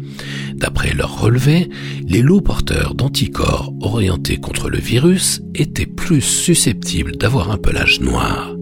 D'après 0.60 0.94
leur 0.94 1.22
relevé, 1.22 1.70
les 2.06 2.22
loups 2.22 2.42
porteurs 2.42 2.94
d'anticorps 2.94 3.74
orientés 3.80 4.38
contre 4.38 4.70
le 4.70 4.78
virus 4.78 5.42
étaient 5.56 5.86
plus 5.86 6.22
susceptibles 6.22 7.16
d'avoir 7.16 7.50
un 7.50 7.58
pelage 7.58 8.02
noir, 8.02 8.54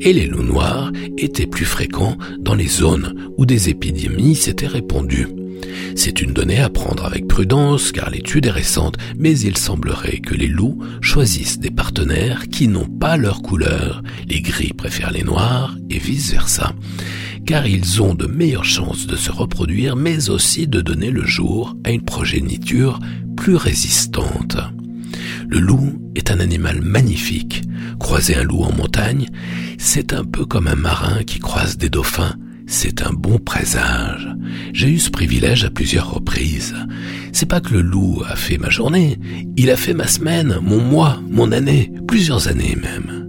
et 0.00 0.12
les 0.12 0.26
loups 0.26 0.42
noirs 0.42 0.92
étaient 1.16 1.46
plus 1.46 1.64
fréquents 1.64 2.18
dans 2.38 2.54
les 2.54 2.68
zones 2.68 3.30
où 3.38 3.46
des 3.46 3.70
épidémies 3.70 4.36
s'étaient 4.36 4.66
répandues. 4.66 5.28
C'est 5.94 6.20
une 6.20 6.34
donnée 6.34 6.60
à 6.60 6.68
prendre 6.68 7.06
avec 7.06 7.26
prudence 7.26 7.90
car 7.90 8.10
l'étude 8.10 8.44
est 8.44 8.50
récente, 8.50 8.98
mais 9.16 9.38
il 9.38 9.56
semblerait 9.56 10.18
que 10.18 10.34
les 10.34 10.48
loups 10.48 10.78
choisissent 11.00 11.58
des 11.58 11.70
partenaires 11.70 12.48
qui 12.48 12.68
n'ont 12.68 12.84
pas 12.84 13.16
leur 13.16 13.40
couleur. 13.40 14.02
Les 14.28 14.42
gris 14.42 14.74
préfèrent 14.74 15.12
les 15.12 15.22
noirs 15.22 15.74
et 15.88 15.98
vice 15.98 16.32
versa. 16.32 16.74
Car 17.46 17.66
ils 17.68 18.02
ont 18.02 18.14
de 18.14 18.26
meilleures 18.26 18.64
chances 18.64 19.06
de 19.06 19.14
se 19.14 19.30
reproduire, 19.30 19.94
mais 19.94 20.30
aussi 20.30 20.66
de 20.66 20.80
donner 20.80 21.10
le 21.10 21.24
jour 21.24 21.76
à 21.84 21.92
une 21.92 22.04
progéniture 22.04 22.98
plus 23.36 23.54
résistante. 23.54 24.56
Le 25.48 25.60
loup 25.60 26.10
est 26.16 26.32
un 26.32 26.40
animal 26.40 26.82
magnifique. 26.82 27.62
Croiser 28.00 28.34
un 28.34 28.42
loup 28.42 28.62
en 28.62 28.72
montagne, 28.72 29.28
c'est 29.78 30.12
un 30.12 30.24
peu 30.24 30.44
comme 30.44 30.66
un 30.66 30.74
marin 30.74 31.22
qui 31.22 31.38
croise 31.38 31.78
des 31.78 31.88
dauphins. 31.88 32.34
C'est 32.66 33.02
un 33.02 33.12
bon 33.12 33.38
présage. 33.38 34.28
J'ai 34.72 34.88
eu 34.88 34.98
ce 34.98 35.10
privilège 35.10 35.64
à 35.64 35.70
plusieurs 35.70 36.12
reprises. 36.12 36.74
C'est 37.32 37.46
pas 37.46 37.60
que 37.60 37.74
le 37.74 37.80
loup 37.82 38.24
a 38.26 38.34
fait 38.34 38.58
ma 38.58 38.70
journée, 38.70 39.20
il 39.56 39.70
a 39.70 39.76
fait 39.76 39.94
ma 39.94 40.08
semaine, 40.08 40.58
mon 40.62 40.80
mois, 40.80 41.20
mon 41.30 41.52
année, 41.52 41.92
plusieurs 42.08 42.48
années 42.48 42.76
même. 42.76 43.25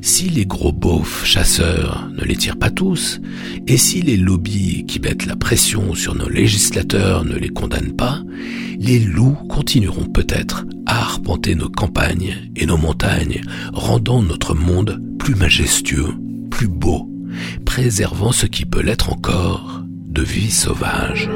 Si 0.00 0.28
les 0.28 0.46
gros 0.46 0.72
beaufs 0.72 1.24
chasseurs 1.24 2.08
ne 2.16 2.24
les 2.24 2.36
tirent 2.36 2.58
pas 2.58 2.70
tous, 2.70 3.20
et 3.66 3.76
si 3.76 4.02
les 4.02 4.16
lobbies 4.16 4.84
qui 4.86 5.00
mettent 5.00 5.26
la 5.26 5.36
pression 5.36 5.94
sur 5.94 6.14
nos 6.14 6.28
législateurs 6.28 7.24
ne 7.24 7.36
les 7.36 7.48
condamnent 7.48 7.96
pas, 7.96 8.22
les 8.78 9.00
loups 9.00 9.36
continueront 9.48 10.06
peut-être 10.06 10.64
à 10.86 11.00
arpenter 11.00 11.54
nos 11.54 11.68
campagnes 11.68 12.36
et 12.56 12.66
nos 12.66 12.76
montagnes, 12.76 13.42
rendant 13.72 14.22
notre 14.22 14.54
monde 14.54 15.02
plus 15.18 15.34
majestueux, 15.34 16.14
plus 16.50 16.68
beau, 16.68 17.10
préservant 17.64 18.32
ce 18.32 18.46
qui 18.46 18.64
peut 18.64 18.82
l'être 18.82 19.12
encore 19.12 19.82
de 20.08 20.22
vie 20.22 20.50
sauvage. 20.50 21.28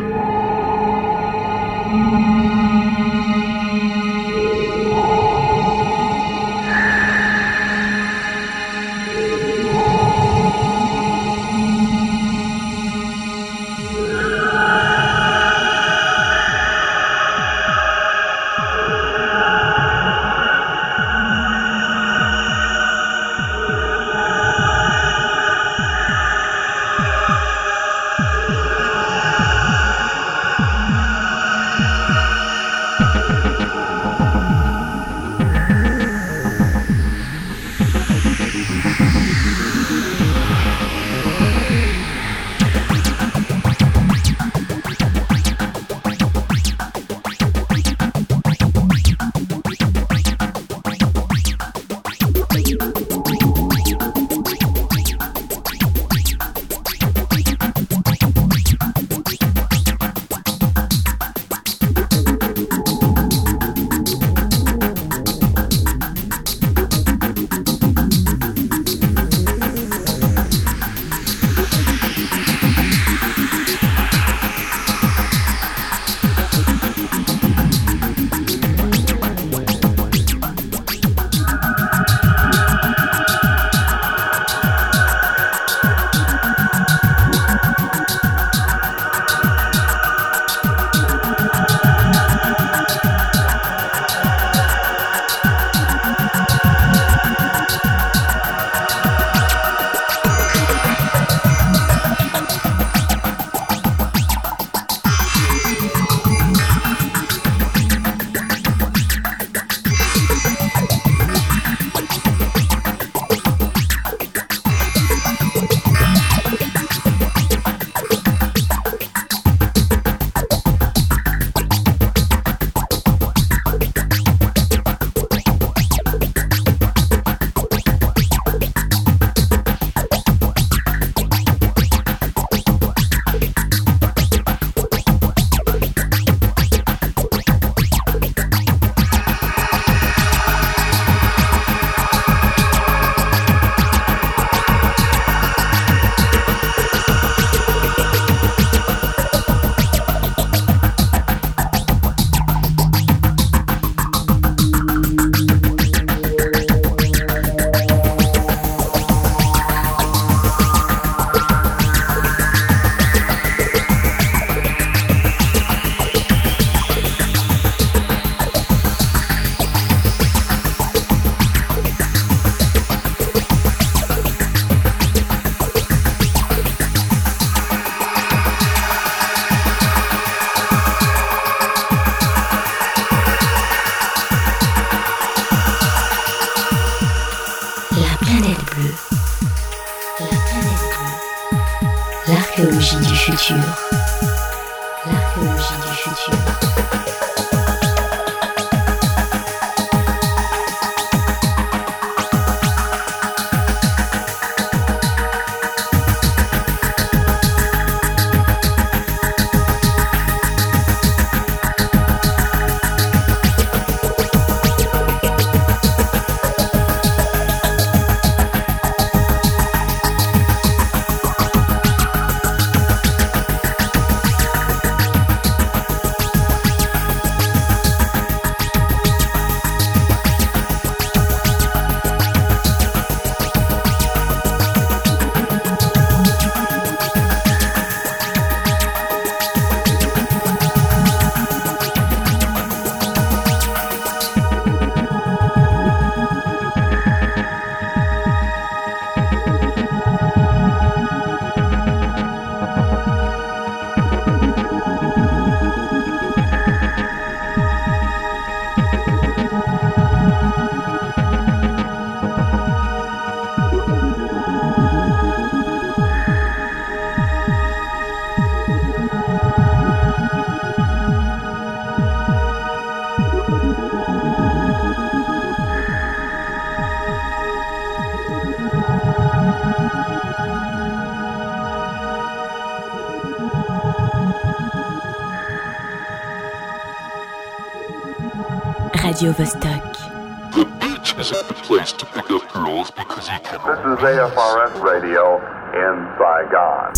The 289.22 290.64
beach 290.80 291.14
isn't 291.16 291.46
the 291.46 291.54
place 291.54 291.92
to 291.92 292.04
pick 292.06 292.28
up 292.28 292.52
girls 292.52 292.90
because 292.90 293.28
he 293.28 293.38
can. 293.38 293.60
This 293.64 293.78
is 293.78 293.98
AFRS 294.02 294.82
Radio 294.82 295.36
in 295.72 296.08
Saigon. 296.18 296.92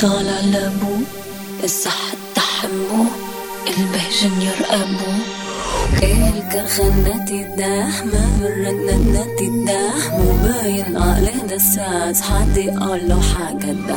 طالع 0.00 0.40
لابوه 0.40 0.98
الصح 1.64 2.02
تحبوه 2.34 3.06
البهجن 3.68 4.42
يرقبوه 4.42 5.18
القى 6.02 6.66
خناتي 6.68 7.44
داحمة 7.56 8.38
بالرناناتي 8.40 9.48
داحمة 9.66 10.42
باين 10.42 10.96
عقلي 10.96 11.48
ده 11.48 11.56
الساعة 11.56 12.22
حدي 12.22 12.70
قال 12.70 13.08
له 13.08 13.20
حاجة 13.20 13.72
ده 13.88 13.96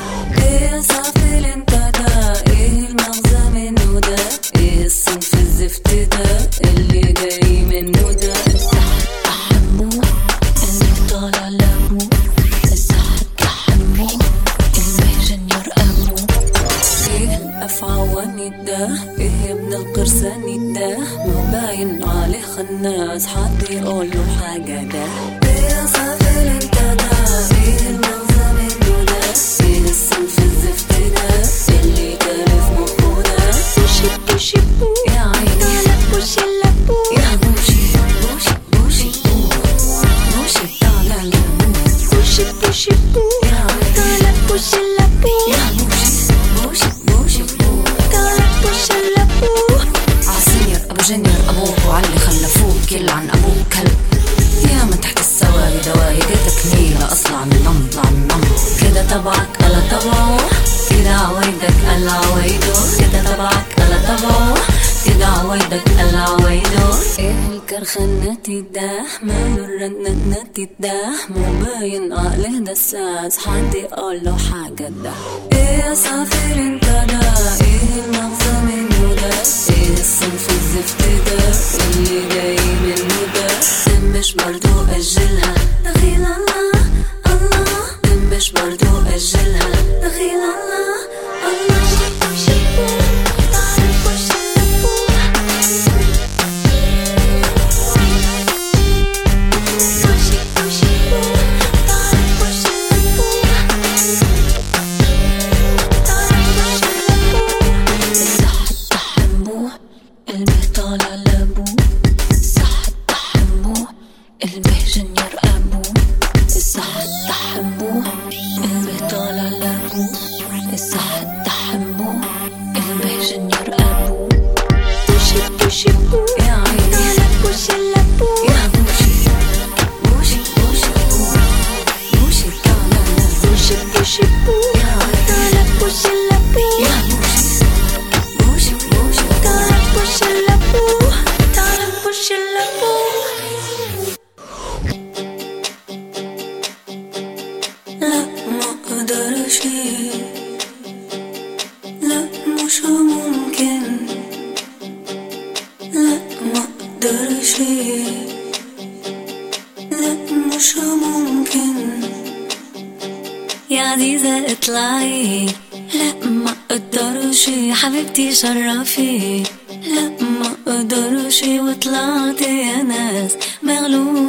عزيزة 163.99 164.51
اطلعي. 164.51 165.45
لا 165.93 166.29
ما 166.29 166.55
أقدرش 166.71 167.49
حبيبتي 167.71 168.31
شرفي. 168.31 169.43
لا 169.87 170.09
ما 170.21 170.55
أقدرش 170.67 171.43
وطلعت 171.43 172.41
يا 172.41 172.83
ناس 172.83 173.31
مغلوب. 173.63 174.28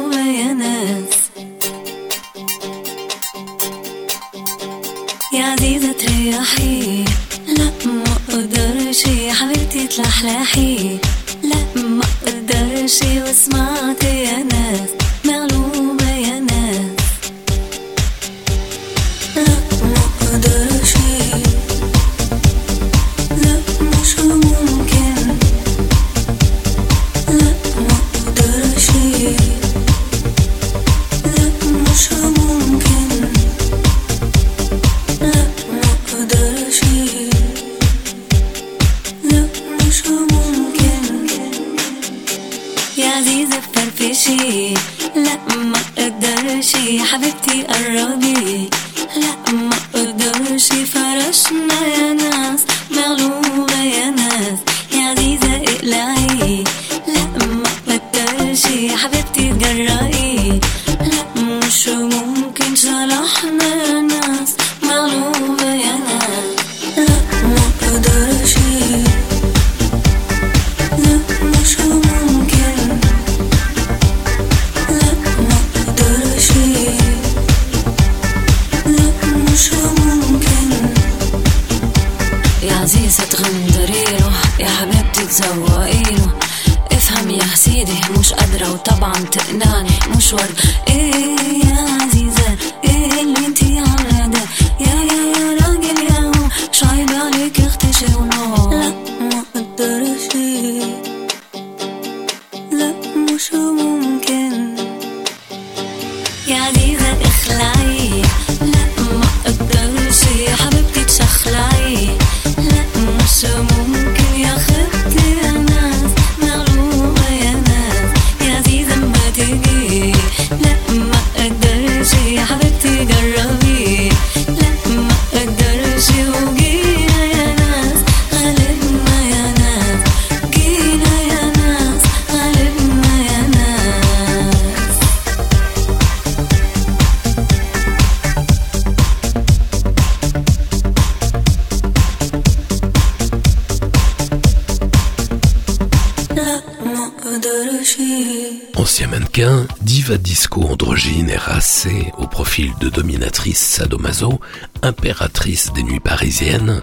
Ancien 148.75 149.07
mannequin, 149.07 149.67
diva 149.81 150.17
disco 150.17 150.61
androgyne 150.61 151.29
et 151.29 151.37
racée, 151.37 152.11
au 152.17 152.27
profil 152.27 152.71
de 152.79 152.89
dominatrice 152.89 153.59
sadomaso, 153.59 154.39
impératrice 154.81 155.71
des 155.73 155.83
nuits 155.83 155.99
parisiennes, 155.99 156.81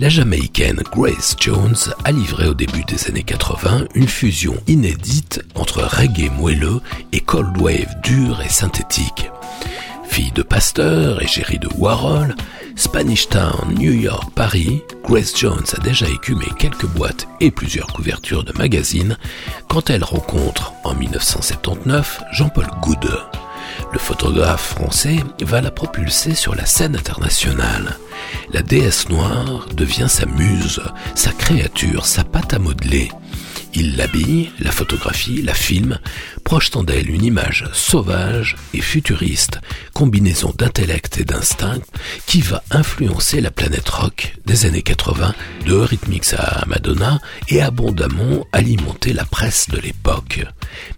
la 0.00 0.08
jamaïcaine 0.08 0.82
Grace 0.92 1.36
Jones 1.40 1.76
a 2.04 2.12
livré 2.12 2.48
au 2.48 2.54
début 2.54 2.84
des 2.84 3.06
années 3.06 3.22
80 3.22 3.86
une 3.94 4.08
fusion 4.08 4.56
inédite 4.66 5.42
entre 5.54 5.82
reggae 5.82 6.30
moelleux 6.30 6.80
et 7.12 7.20
cold 7.20 7.56
wave 7.58 7.94
dur 8.02 8.40
et 8.42 8.48
synthétique. 8.48 9.30
Fille 10.18 10.32
de 10.32 10.42
pasteur 10.42 11.22
et 11.22 11.28
chérie 11.28 11.60
de 11.60 11.68
Warhol, 11.78 12.34
Spanish 12.74 13.28
Town, 13.28 13.72
New 13.78 13.92
York, 13.92 14.32
Paris, 14.34 14.82
Grace 15.04 15.32
Jones 15.38 15.62
a 15.76 15.80
déjà 15.80 16.08
écumé 16.08 16.44
quelques 16.58 16.86
boîtes 16.86 17.28
et 17.38 17.52
plusieurs 17.52 17.86
couvertures 17.86 18.42
de 18.42 18.52
magazines 18.58 19.16
quand 19.68 19.90
elle 19.90 20.02
rencontre 20.02 20.72
en 20.82 20.96
1979 20.96 22.20
Jean-Paul 22.32 22.66
Goud. 22.82 23.08
Le 23.92 23.98
photographe 24.00 24.74
français 24.74 25.18
va 25.40 25.60
la 25.60 25.70
propulser 25.70 26.34
sur 26.34 26.56
la 26.56 26.66
scène 26.66 26.96
internationale. 26.96 27.96
La 28.52 28.62
déesse 28.62 29.08
noire 29.10 29.68
devient 29.72 30.08
sa 30.08 30.26
muse, 30.26 30.82
sa 31.14 31.30
créature, 31.30 32.06
sa 32.06 32.24
pâte 32.24 32.54
à 32.54 32.58
modeler. 32.58 33.12
Il 33.80 33.94
l'habille, 33.94 34.50
la 34.58 34.72
photographie, 34.72 35.40
la 35.40 35.54
filme, 35.54 36.00
projetant 36.42 36.82
d'elle 36.82 37.08
une 37.10 37.24
image 37.24 37.64
sauvage 37.72 38.56
et 38.74 38.80
futuriste, 38.80 39.60
combinaison 39.92 40.52
d'intellect 40.58 41.18
et 41.20 41.24
d'instinct 41.24 41.80
qui 42.26 42.40
va 42.40 42.64
influencer 42.72 43.40
la 43.40 43.52
planète 43.52 43.88
rock 43.88 44.34
des 44.46 44.66
années 44.66 44.82
80, 44.82 45.32
de 45.64 45.74
Eurythmics 45.74 46.34
à 46.36 46.66
Madonna 46.66 47.20
et 47.50 47.62
abondamment 47.62 48.48
alimenter 48.50 49.12
la 49.12 49.24
presse 49.24 49.68
de 49.68 49.78
l'époque. 49.78 50.44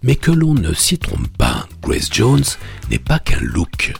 Mais 0.01 0.15
que 0.15 0.31
l'on 0.31 0.55
ne 0.55 0.73
s'y 0.73 0.97
trompe 0.97 1.27
pas, 1.37 1.67
Grace 1.83 2.09
Jones 2.11 2.43
n'est 2.89 2.97
pas 2.97 3.19
qu'un 3.19 3.41
look, 3.41 3.93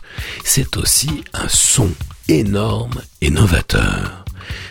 c'est 0.43 0.75
aussi 0.77 1.23
un 1.33 1.49
son 1.49 1.91
énorme 2.27 2.99
et 3.21 3.29
novateur 3.29 4.20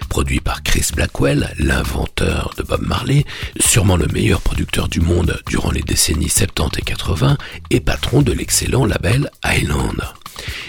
produit 0.09 0.41
par 0.41 0.63
Chris 0.63 0.87
Blackwell, 0.95 1.55
l'inventeur 1.59 2.55
de 2.57 2.63
Bob 2.63 2.83
Marley, 2.83 3.25
sûrement 3.59 3.97
le 3.97 4.07
meilleur 4.07 4.41
producteur 4.41 4.89
du 4.89 5.01
monde 5.01 5.41
durant 5.49 5.71
les 5.71 5.83
décennies 5.83 6.29
70 6.29 6.79
et 6.79 6.83
80 6.83 7.39
et 7.71 7.81
patron 7.81 8.23
de 8.23 8.33
l'excellent 8.33 8.87
label 8.87 9.31
Island. 9.45 10.03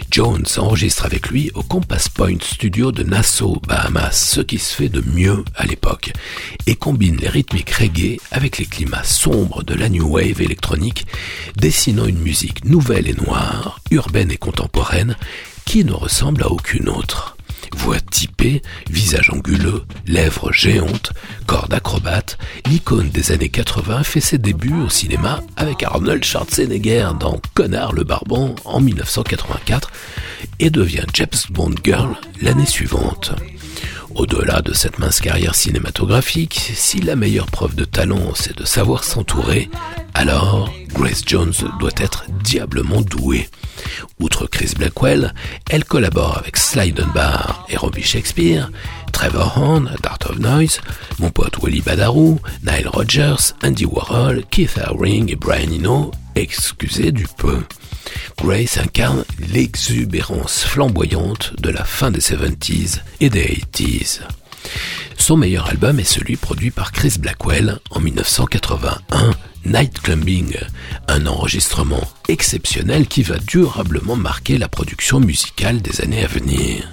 Jones 0.10 0.45
enregistre 0.57 1.06
avec 1.06 1.30
lui 1.30 1.52
au 1.53 1.64
Compass 1.64 2.10
Point 2.10 2.38
Studio 2.41 2.91
de 2.91 3.03
Nassau, 3.03 3.61
Bahamas, 3.65 4.11
ce 4.11 4.41
qui 4.41 4.57
se 4.57 4.76
fait 4.76 4.90
de 4.90 5.02
mieux 5.02 5.44
à 5.56 5.65
l'époque, 5.65 6.11
et 6.68 6.76
combine 6.76 7.15
les 7.18 7.30
rythmiques 7.30 7.72
reggae 7.72 8.18
avec 8.32 8.57
les 8.57 8.65
climats 8.65 9.03
sombres 9.03 9.64
de 9.64 9.73
la 9.73 9.88
new 9.88 10.06
wave 10.06 10.41
électronique, 10.41 11.06
dessinant 11.56 12.06
une 12.06 12.19
musique 12.19 12.65
nouvelle 12.65 13.07
et 13.07 13.14
noire, 13.14 13.80
urbaine 13.91 14.32
et 14.32 14.38
contemporaine, 14.38 15.15
qui 15.65 15.86
ne 15.86 15.94
ressemble 15.94 16.44
à 16.44 16.52
aucune 16.52 16.90
autre. 16.90 17.38
Voix 17.76 17.99
typée, 17.99 18.61
visage 18.89 19.30
anguleux, 19.30 19.84
lèvres 20.06 20.52
géantes, 20.52 21.11
cordes 21.48 21.73
acrobates, 21.73 22.38
l'icône 22.69 23.10
des 23.10 23.31
années 23.31 23.49
80 23.49 24.03
fait 24.03 24.22
ses 24.22 24.38
débuts 24.38 24.81
au 24.81 24.89
cinéma 24.89 25.41
avec 25.56 25.84
Arnold 25.84 26.23
Schwarzenegger 26.23 27.10
dans 27.19 27.41
Connard 27.53 27.93
le 27.93 28.03
Barbon 28.03 28.56
en 28.65 28.81
1984 28.81 29.91
et 30.60 30.69
devient 30.69 31.06
James 31.14 31.27
Bond 31.49 31.76
Girl 31.84 32.15
l'année 32.41 32.65
suivante. 32.65 33.31
Au-delà 34.16 34.62
de 34.62 34.74
cette 34.74 35.00
mince 35.00 35.20
carrière 35.20 35.56
cinématographique, 35.56 36.72
si 36.76 37.00
la 37.02 37.16
meilleure 37.16 37.48
preuve 37.48 37.76
de 37.76 37.86
talent 37.86 38.34
c'est 38.36 38.58
de 38.58 38.66
savoir 38.66 39.04
s'entourer, 39.04 39.70
alors 40.14 40.72
Grace 40.90 41.24
Jones 41.26 41.54
doit 41.80 41.92
être 41.98 42.26
diablement 42.44 43.02
douée. 43.02 43.50
Outre 44.20 44.48
Chris 44.48 44.74
Blackwell, 44.78 45.34
elle 45.70 45.86
collabore 45.86 46.38
avec 46.38 46.58
Sly 46.58 46.92
Dunbar 46.92 47.66
et 47.70 47.78
Robbie 47.78 48.04
Shakespeare, 48.04 48.70
Trevor 49.12 49.58
Horn, 49.58 49.92
Dart 50.04 50.20
of 50.30 50.40
Noise, 50.40 50.82
mon 51.20 51.30
pote 51.30 51.58
Wally 51.60 51.82
Badarou, 51.82 52.40
Nile 52.64 52.90
Rodgers, 52.90 53.54
Andy 53.64 53.86
Warhol, 53.86 54.44
Keith 54.52 54.78
Haring 54.78 55.32
et 55.32 55.36
Brian 55.36 55.72
Eno, 55.72 56.12
excusez 56.36 57.12
du 57.12 57.28
peu. 57.38 57.62
Grace 58.38 58.78
incarne 58.78 59.23
l'exubérance 59.40 60.64
flamboyante 60.64 61.53
de 61.60 61.69
la 61.69 61.84
fin 61.84 62.11
des 62.11 62.19
70s 62.19 62.99
et 63.19 63.30
des 63.30 63.61
80s. 63.73 64.22
Son 65.18 65.38
meilleur 65.38 65.68
album 65.68 65.99
est 65.99 66.03
celui 66.03 66.36
produit 66.36 66.72
par 66.72 66.91
Chris 66.91 67.15
Blackwell 67.19 67.80
en 67.91 67.99
1981, 67.99 69.32
Night 69.65 70.02
Clubbing, 70.02 70.57
un 71.07 71.28
enregistrement 71.28 72.02
exceptionnel 72.28 73.07
qui 73.07 73.22
va 73.22 73.38
durablement 73.38 74.15
marquer 74.15 74.57
la 74.57 74.68
production 74.68 75.19
musicale 75.19 75.82
des 75.82 76.02
années 76.02 76.23
à 76.23 76.28
venir. 76.28 76.90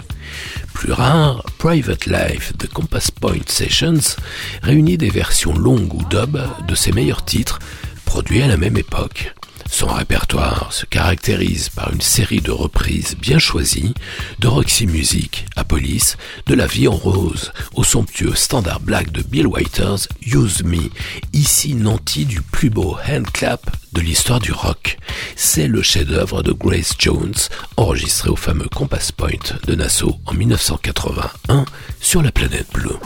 Plus 0.74 0.92
rare, 0.92 1.42
Private 1.58 2.06
Life 2.06 2.56
de 2.56 2.66
Compass 2.66 3.10
Point 3.10 3.46
Sessions 3.46 4.16
réunit 4.62 4.98
des 4.98 5.10
versions 5.10 5.56
longues 5.56 5.94
ou 5.94 6.04
dub 6.04 6.38
de 6.68 6.74
ses 6.74 6.92
meilleurs 6.92 7.24
titres 7.24 7.58
produits 8.04 8.42
à 8.42 8.46
la 8.46 8.56
même 8.56 8.76
époque. 8.76 9.34
Son 9.70 9.86
répertoire 9.86 10.72
se 10.72 10.86
caractérise 10.86 11.68
par 11.68 11.92
une 11.92 12.00
série 12.00 12.40
de 12.40 12.50
reprises 12.50 13.16
bien 13.16 13.38
choisies 13.38 13.94
de 14.38 14.48
Roxy 14.48 14.86
Music 14.86 15.46
à 15.56 15.64
Police, 15.64 16.16
de 16.46 16.54
La 16.54 16.66
Vie 16.66 16.88
en 16.88 16.96
Rose 16.96 17.52
au 17.74 17.84
somptueux 17.84 18.34
standard 18.34 18.80
black 18.80 19.12
de 19.12 19.22
Bill 19.22 19.46
Withers, 19.46 20.08
Use 20.26 20.64
Me, 20.64 20.90
ici 21.32 21.74
nanti 21.74 22.24
du 22.24 22.40
plus 22.40 22.70
beau 22.70 22.96
handclap 23.08 23.70
de 23.92 24.00
l'histoire 24.00 24.40
du 24.40 24.52
rock. 24.52 24.98
C'est 25.36 25.68
le 25.68 25.82
chef-d'œuvre 25.82 26.42
de 26.42 26.52
Grace 26.52 26.94
Jones, 26.98 27.34
enregistré 27.76 28.30
au 28.30 28.36
fameux 28.36 28.68
Compass 28.68 29.12
Point 29.12 29.58
de 29.66 29.74
Nassau 29.74 30.18
en 30.26 30.34
1981 30.34 31.64
sur 32.00 32.22
la 32.22 32.32
planète 32.32 32.68
bleue. 32.72 32.98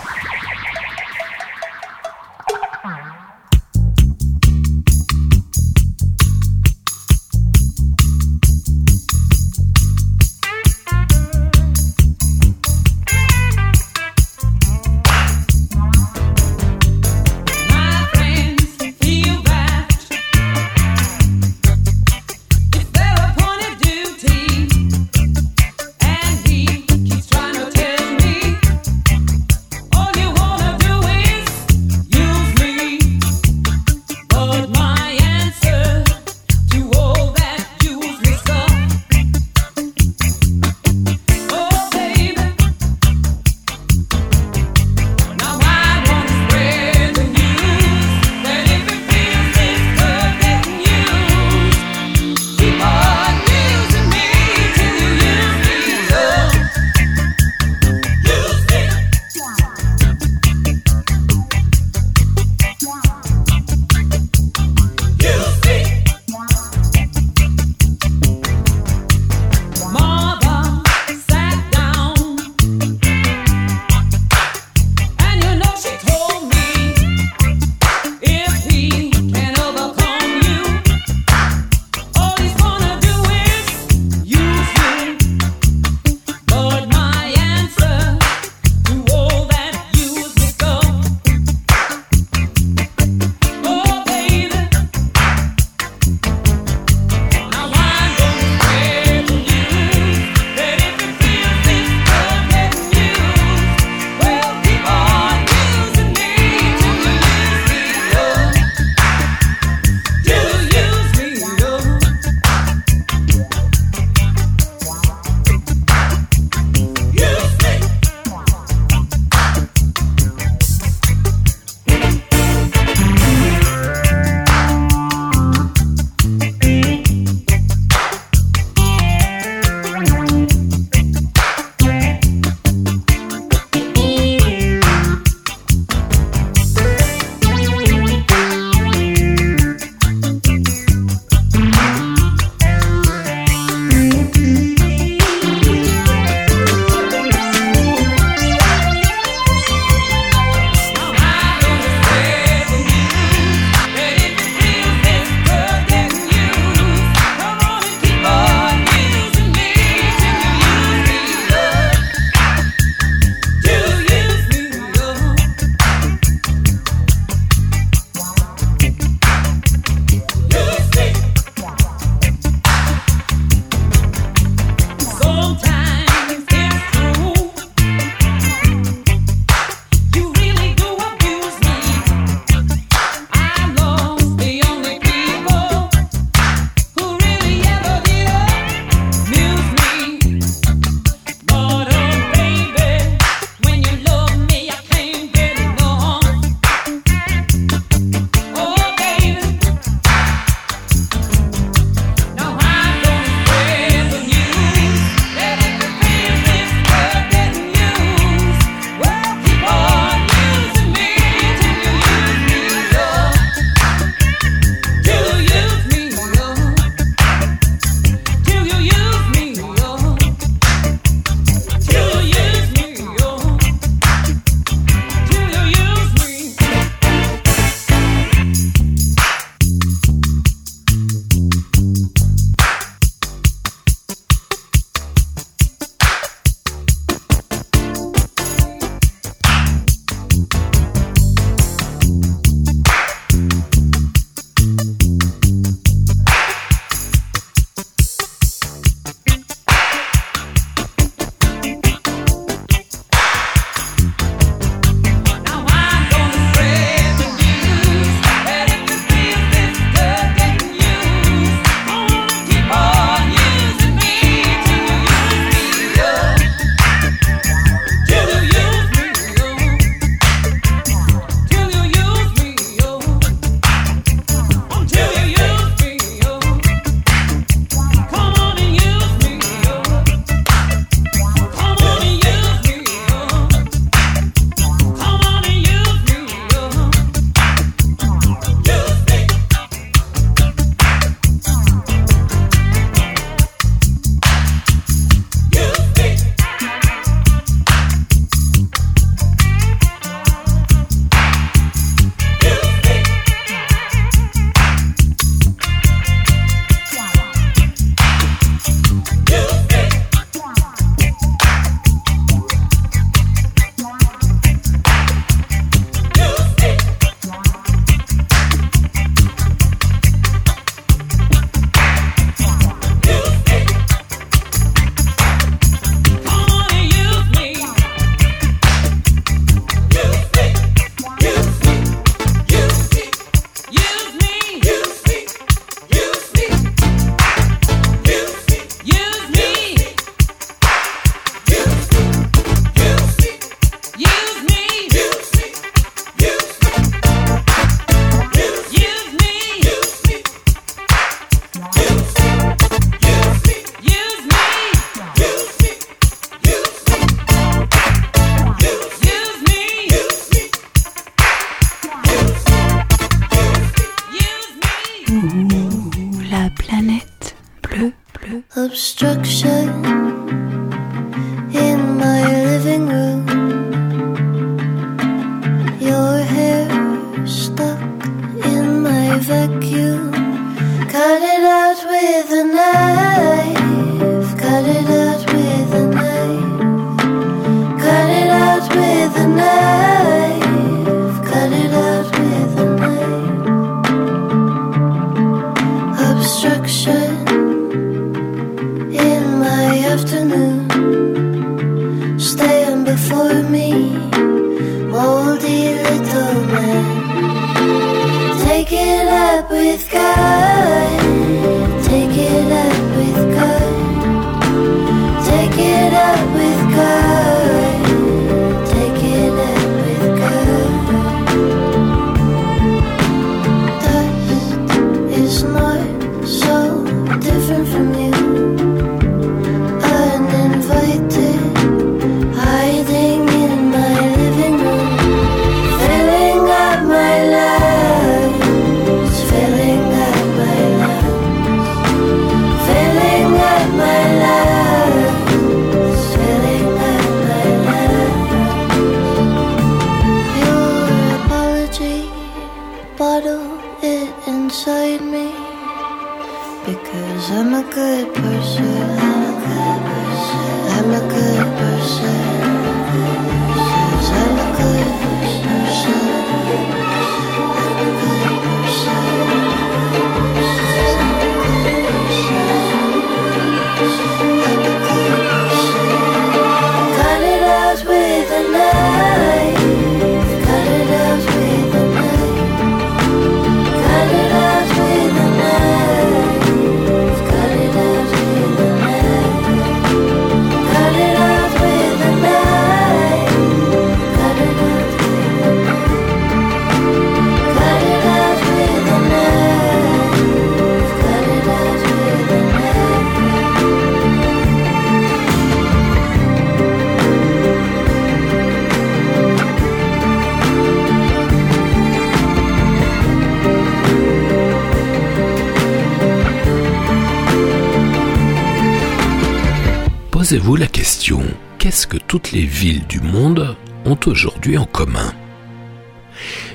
Toutes 522.12 522.32
les 522.32 522.44
villes 522.44 522.86
du 522.88 523.00
monde 523.00 523.56
ont 523.86 523.96
aujourd'hui 524.04 524.58
en 524.58 524.66
commun 524.66 525.14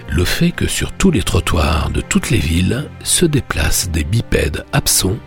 Le 0.07 0.23
fait 0.23 0.51
que 0.51 0.67
sur 0.67 0.91
tous 0.91 1.09
les 1.09 1.23
trottoirs 1.23 1.89
de 1.89 1.99
toutes 1.99 2.29
les 2.29 2.37
villes 2.37 2.87
se 3.03 3.25
déplacent 3.25 3.89
des 3.89 4.03
bipèdes 4.03 4.65
absents, 4.71 5.17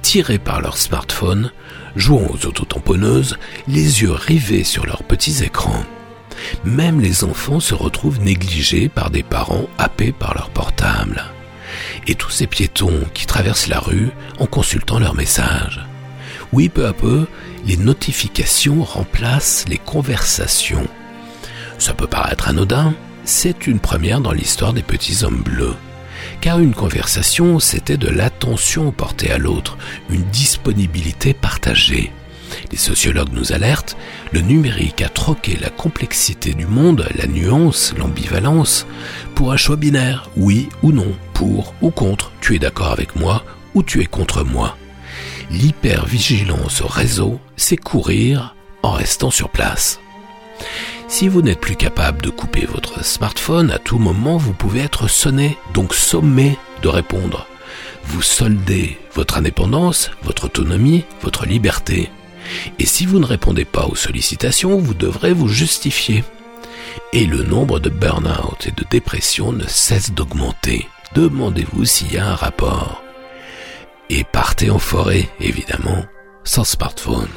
tirés 0.00 0.38
par 0.38 0.60
leur 0.60 0.76
smartphone, 0.76 1.50
jouant 1.96 2.24
aux 2.30 2.46
autotamponneuses, 2.46 3.36
les 3.66 4.02
yeux 4.02 4.12
rivés 4.12 4.62
sur 4.62 4.86
leurs 4.86 5.02
petits 5.02 5.42
écrans. 5.42 5.84
Même 6.64 7.00
les 7.00 7.24
enfants 7.24 7.58
se 7.58 7.74
retrouvent 7.74 8.20
négligés 8.20 8.88
par 8.88 9.10
des 9.10 9.24
parents 9.24 9.66
happés 9.76 10.12
par 10.12 10.34
leur 10.34 10.50
portable. 10.50 11.24
Et 12.06 12.14
tous 12.14 12.30
ces 12.30 12.46
piétons 12.46 13.00
qui 13.12 13.26
traversent 13.26 13.66
la 13.66 13.80
rue 13.80 14.10
en 14.38 14.46
consultant 14.46 15.00
leurs 15.00 15.16
messages. 15.16 15.80
Oui, 16.52 16.68
peu 16.68 16.86
à 16.86 16.92
peu, 16.92 17.26
les 17.66 17.76
notifications 17.76 18.82
remplacent 18.82 19.64
les 19.68 19.78
conversations. 19.78 20.86
Ça 21.78 21.94
peut 21.94 22.06
paraître 22.06 22.48
anodin, 22.48 22.94
c'est 23.24 23.66
une 23.66 23.80
première 23.80 24.20
dans 24.20 24.32
l'histoire 24.32 24.72
des 24.72 24.82
petits 24.82 25.24
hommes 25.24 25.42
bleus. 25.42 25.76
Car 26.40 26.58
une 26.58 26.74
conversation, 26.74 27.58
c'était 27.58 27.96
de 27.96 28.08
l'attention 28.08 28.92
portée 28.92 29.30
à 29.30 29.38
l'autre, 29.38 29.78
une 30.10 30.24
disponibilité 30.24 31.34
partagée. 31.34 32.12
Les 32.70 32.78
sociologues 32.78 33.32
nous 33.32 33.52
alertent, 33.52 33.96
le 34.32 34.40
numérique 34.40 35.02
a 35.02 35.08
troqué 35.08 35.56
la 35.60 35.70
complexité 35.70 36.52
du 36.52 36.66
monde, 36.66 37.06
la 37.14 37.26
nuance, 37.26 37.94
l'ambivalence, 37.96 38.86
pour 39.34 39.52
un 39.52 39.56
choix 39.56 39.76
binaire, 39.76 40.30
oui 40.36 40.68
ou 40.82 40.92
non, 40.92 41.14
pour 41.32 41.74
ou 41.80 41.90
contre, 41.90 42.32
tu 42.40 42.56
es 42.56 42.58
d'accord 42.58 42.92
avec 42.92 43.16
moi 43.16 43.44
ou 43.74 43.82
tu 43.82 44.00
es 44.02 44.06
contre 44.06 44.44
moi. 44.44 44.76
L'hypervigilance 45.50 46.80
au 46.80 46.86
réseau, 46.86 47.40
c'est 47.56 47.76
courir 47.76 48.54
en 48.82 48.92
restant 48.92 49.30
sur 49.30 49.48
place. 49.48 49.98
Si 51.08 51.26
vous 51.26 51.42
n'êtes 51.42 51.60
plus 51.60 51.74
capable 51.74 52.22
de 52.22 52.30
couper 52.30 52.66
votre 52.66 53.04
smartphone, 53.04 53.72
à 53.72 53.78
tout 53.78 53.98
moment 53.98 54.36
vous 54.36 54.52
pouvez 54.52 54.80
être 54.80 55.08
sonné, 55.08 55.58
donc 55.74 55.92
sommé 55.92 56.56
de 56.82 56.88
répondre. 56.88 57.48
Vous 58.04 58.22
soldez 58.22 58.96
votre 59.12 59.38
indépendance, 59.38 60.12
votre 60.22 60.44
autonomie, 60.44 61.04
votre 61.20 61.46
liberté. 61.46 62.10
Et 62.78 62.86
si 62.86 63.04
vous 63.04 63.18
ne 63.18 63.26
répondez 63.26 63.64
pas 63.64 63.86
aux 63.86 63.96
sollicitations, 63.96 64.78
vous 64.78 64.94
devrez 64.94 65.32
vous 65.32 65.48
justifier. 65.48 66.22
Et 67.12 67.26
le 67.26 67.42
nombre 67.42 67.80
de 67.80 67.90
burn-out 67.90 68.68
et 68.68 68.72
de 68.72 68.84
dépression 68.88 69.52
ne 69.52 69.66
cesse 69.66 70.12
d'augmenter. 70.12 70.88
Demandez-vous 71.14 71.84
s'il 71.84 72.12
y 72.12 72.18
a 72.18 72.28
un 72.28 72.36
rapport. 72.36 73.02
Et 74.12 74.24
partez 74.24 74.70
en 74.70 74.80
forêt, 74.80 75.28
évidemment, 75.38 76.04
sans 76.42 76.64
smartphone. 76.64 77.28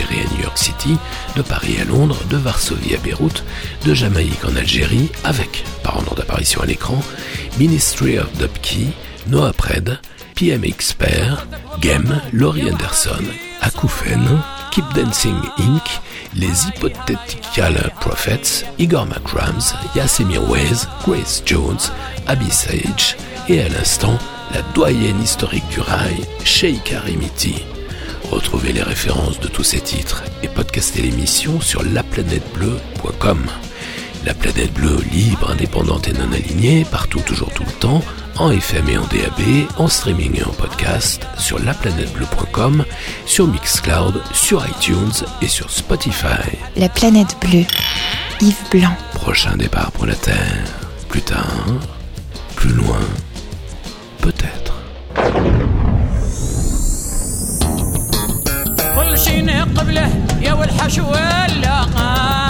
À 0.00 0.34
New 0.34 0.42
York 0.42 0.56
City, 0.56 0.96
de 1.36 1.42
Paris 1.42 1.76
à 1.78 1.84
Londres, 1.84 2.16
de 2.30 2.38
Varsovie 2.38 2.94
à 2.94 2.98
Beyrouth, 2.98 3.44
de 3.84 3.92
Jamaïque 3.92 4.42
en 4.44 4.56
Algérie, 4.56 5.10
avec, 5.22 5.64
par 5.82 5.98
ordre 5.98 6.14
d'apparition 6.14 6.62
à 6.62 6.66
l'écran, 6.66 6.98
Ministry 7.58 8.18
of 8.18 8.32
Dubkey, 8.38 8.88
Noah 9.26 9.52
Pred, 9.52 9.98
PM 10.34 10.64
Expert, 10.64 11.46
Gem, 11.82 12.22
Laurie 12.32 12.70
Anderson, 12.70 13.22
Akoufen, 13.60 14.40
Keep 14.70 14.84
Dancing 14.94 15.36
Inc., 15.58 16.00
les 16.34 16.68
Hypothetical 16.68 17.92
Prophets, 18.00 18.64
Igor 18.78 19.04
McRams, 19.06 19.74
Yasemir 19.94 20.48
Ways, 20.48 20.86
Grace 21.04 21.42
Jones, 21.44 21.92
Abby 22.26 22.50
Sage, 22.50 23.16
et 23.46 23.60
à 23.60 23.68
l'instant, 23.68 24.18
la 24.54 24.62
doyenne 24.74 25.22
historique 25.22 25.68
du 25.68 25.80
rail, 25.80 26.16
Sheikha 26.44 27.00
Rimiti. 27.00 27.71
Retrouvez 28.32 28.72
les 28.72 28.82
références 28.82 29.40
de 29.40 29.46
tous 29.46 29.62
ces 29.62 29.80
titres 29.82 30.24
et 30.42 30.48
podcastez 30.48 31.02
l'émission 31.02 31.60
sur 31.60 31.82
laplanètebleue.com. 31.82 33.38
La 34.24 34.32
planète 34.32 34.72
bleue, 34.72 34.96
libre, 35.12 35.50
indépendante 35.50 36.08
et 36.08 36.14
non 36.14 36.32
alignée, 36.32 36.86
partout, 36.90 37.20
toujours, 37.20 37.52
tout 37.52 37.62
le 37.62 37.72
temps, 37.72 38.02
en 38.38 38.50
FM 38.50 38.88
et 38.88 38.96
en 38.96 39.02
DAB, 39.02 39.68
en 39.76 39.86
streaming 39.86 40.40
et 40.40 40.44
en 40.44 40.50
podcast, 40.50 41.26
sur 41.36 41.58
laplanètebleue.com, 41.58 42.86
sur 43.26 43.46
Mixcloud, 43.48 44.22
sur 44.32 44.66
iTunes 44.66 45.12
et 45.42 45.48
sur 45.48 45.70
Spotify. 45.70 46.56
La 46.74 46.88
planète 46.88 47.36
bleue. 47.38 47.66
Yves 48.40 48.70
Blanc. 48.70 48.96
Prochain 49.12 49.58
départ 49.58 49.92
pour 49.92 50.06
la 50.06 50.14
Terre. 50.14 50.64
Plus 51.10 51.20
tard, 51.20 51.66
plus 52.56 52.72
loin, 52.72 53.00
قبله 59.40 60.10
يا 60.42 60.52
والحشو 60.52 61.14
اللقاء 61.14 62.41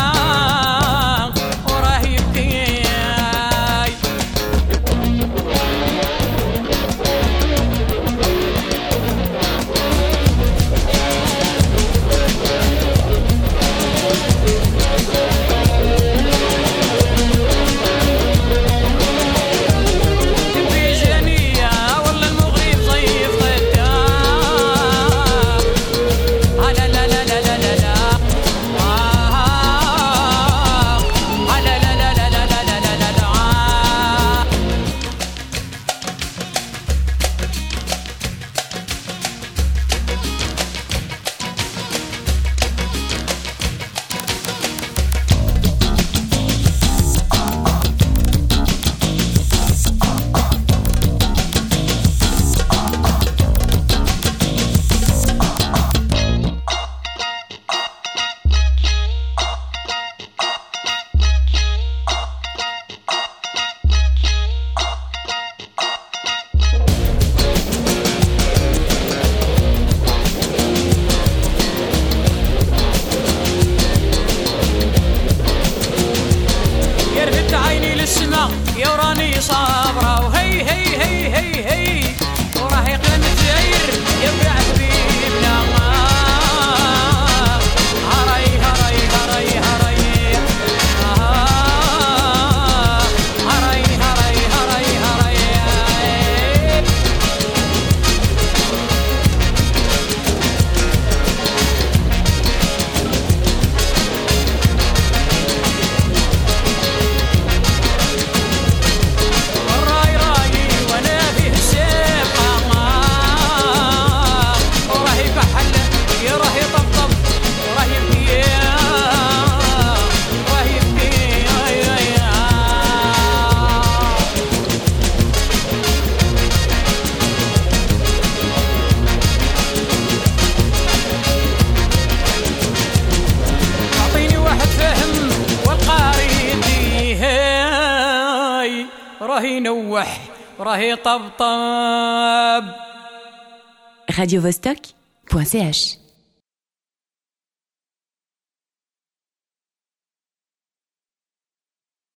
radiovostok.ch 144.23 146.02